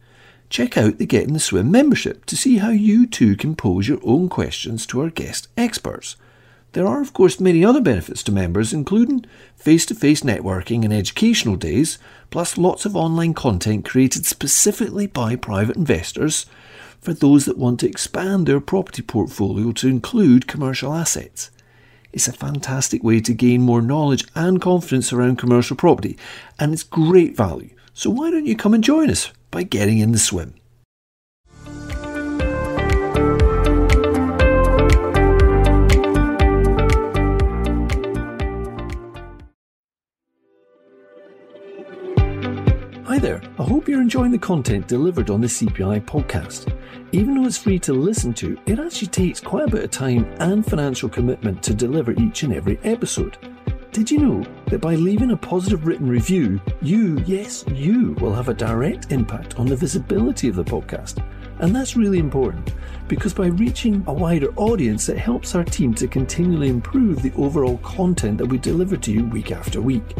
[0.51, 3.86] Check out the Get in the Swim membership to see how you too can pose
[3.86, 6.16] your own questions to our guest experts.
[6.72, 9.24] There are, of course, many other benefits to members, including
[9.55, 15.36] face to face networking and educational days, plus lots of online content created specifically by
[15.36, 16.46] private investors
[17.01, 21.53] for those that want to expand their property portfolio to include commercial assets.
[22.12, 26.18] It's a fantastic way to gain more knowledge and confidence around commercial property,
[26.59, 27.70] and it's great value.
[27.94, 30.55] So why don't you come and join us by getting in the swim?
[43.07, 46.72] Hi there, I hope you're enjoying the content delivered on the CPI podcast.
[47.12, 50.32] Even though it's free to listen to, it actually takes quite a bit of time
[50.38, 53.36] and financial commitment to deliver each and every episode.
[53.93, 58.49] Did you know that by leaving a positive written review, you, yes, you, will have
[58.49, 61.26] a direct impact on the visibility of the podcast?
[61.59, 62.72] And that's really important
[63.09, 67.78] because by reaching a wider audience, it helps our team to continually improve the overall
[67.78, 70.14] content that we deliver to you week after week.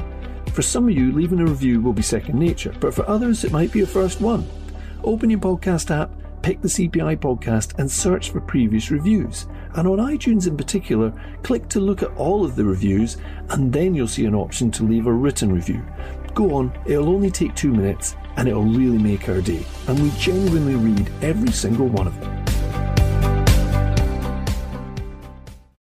[0.53, 3.53] For some of you, leaving a review will be second nature, but for others, it
[3.53, 4.49] might be a first one.
[5.05, 6.11] Open your podcast app,
[6.43, 9.47] pick the CPI podcast, and search for previous reviews.
[9.75, 11.13] And on iTunes in particular,
[11.43, 13.19] click to look at all of the reviews,
[13.51, 15.85] and then you'll see an option to leave a written review.
[16.35, 19.65] Go on, it'll only take two minutes, and it'll really make our day.
[19.87, 22.40] And we genuinely read every single one of them.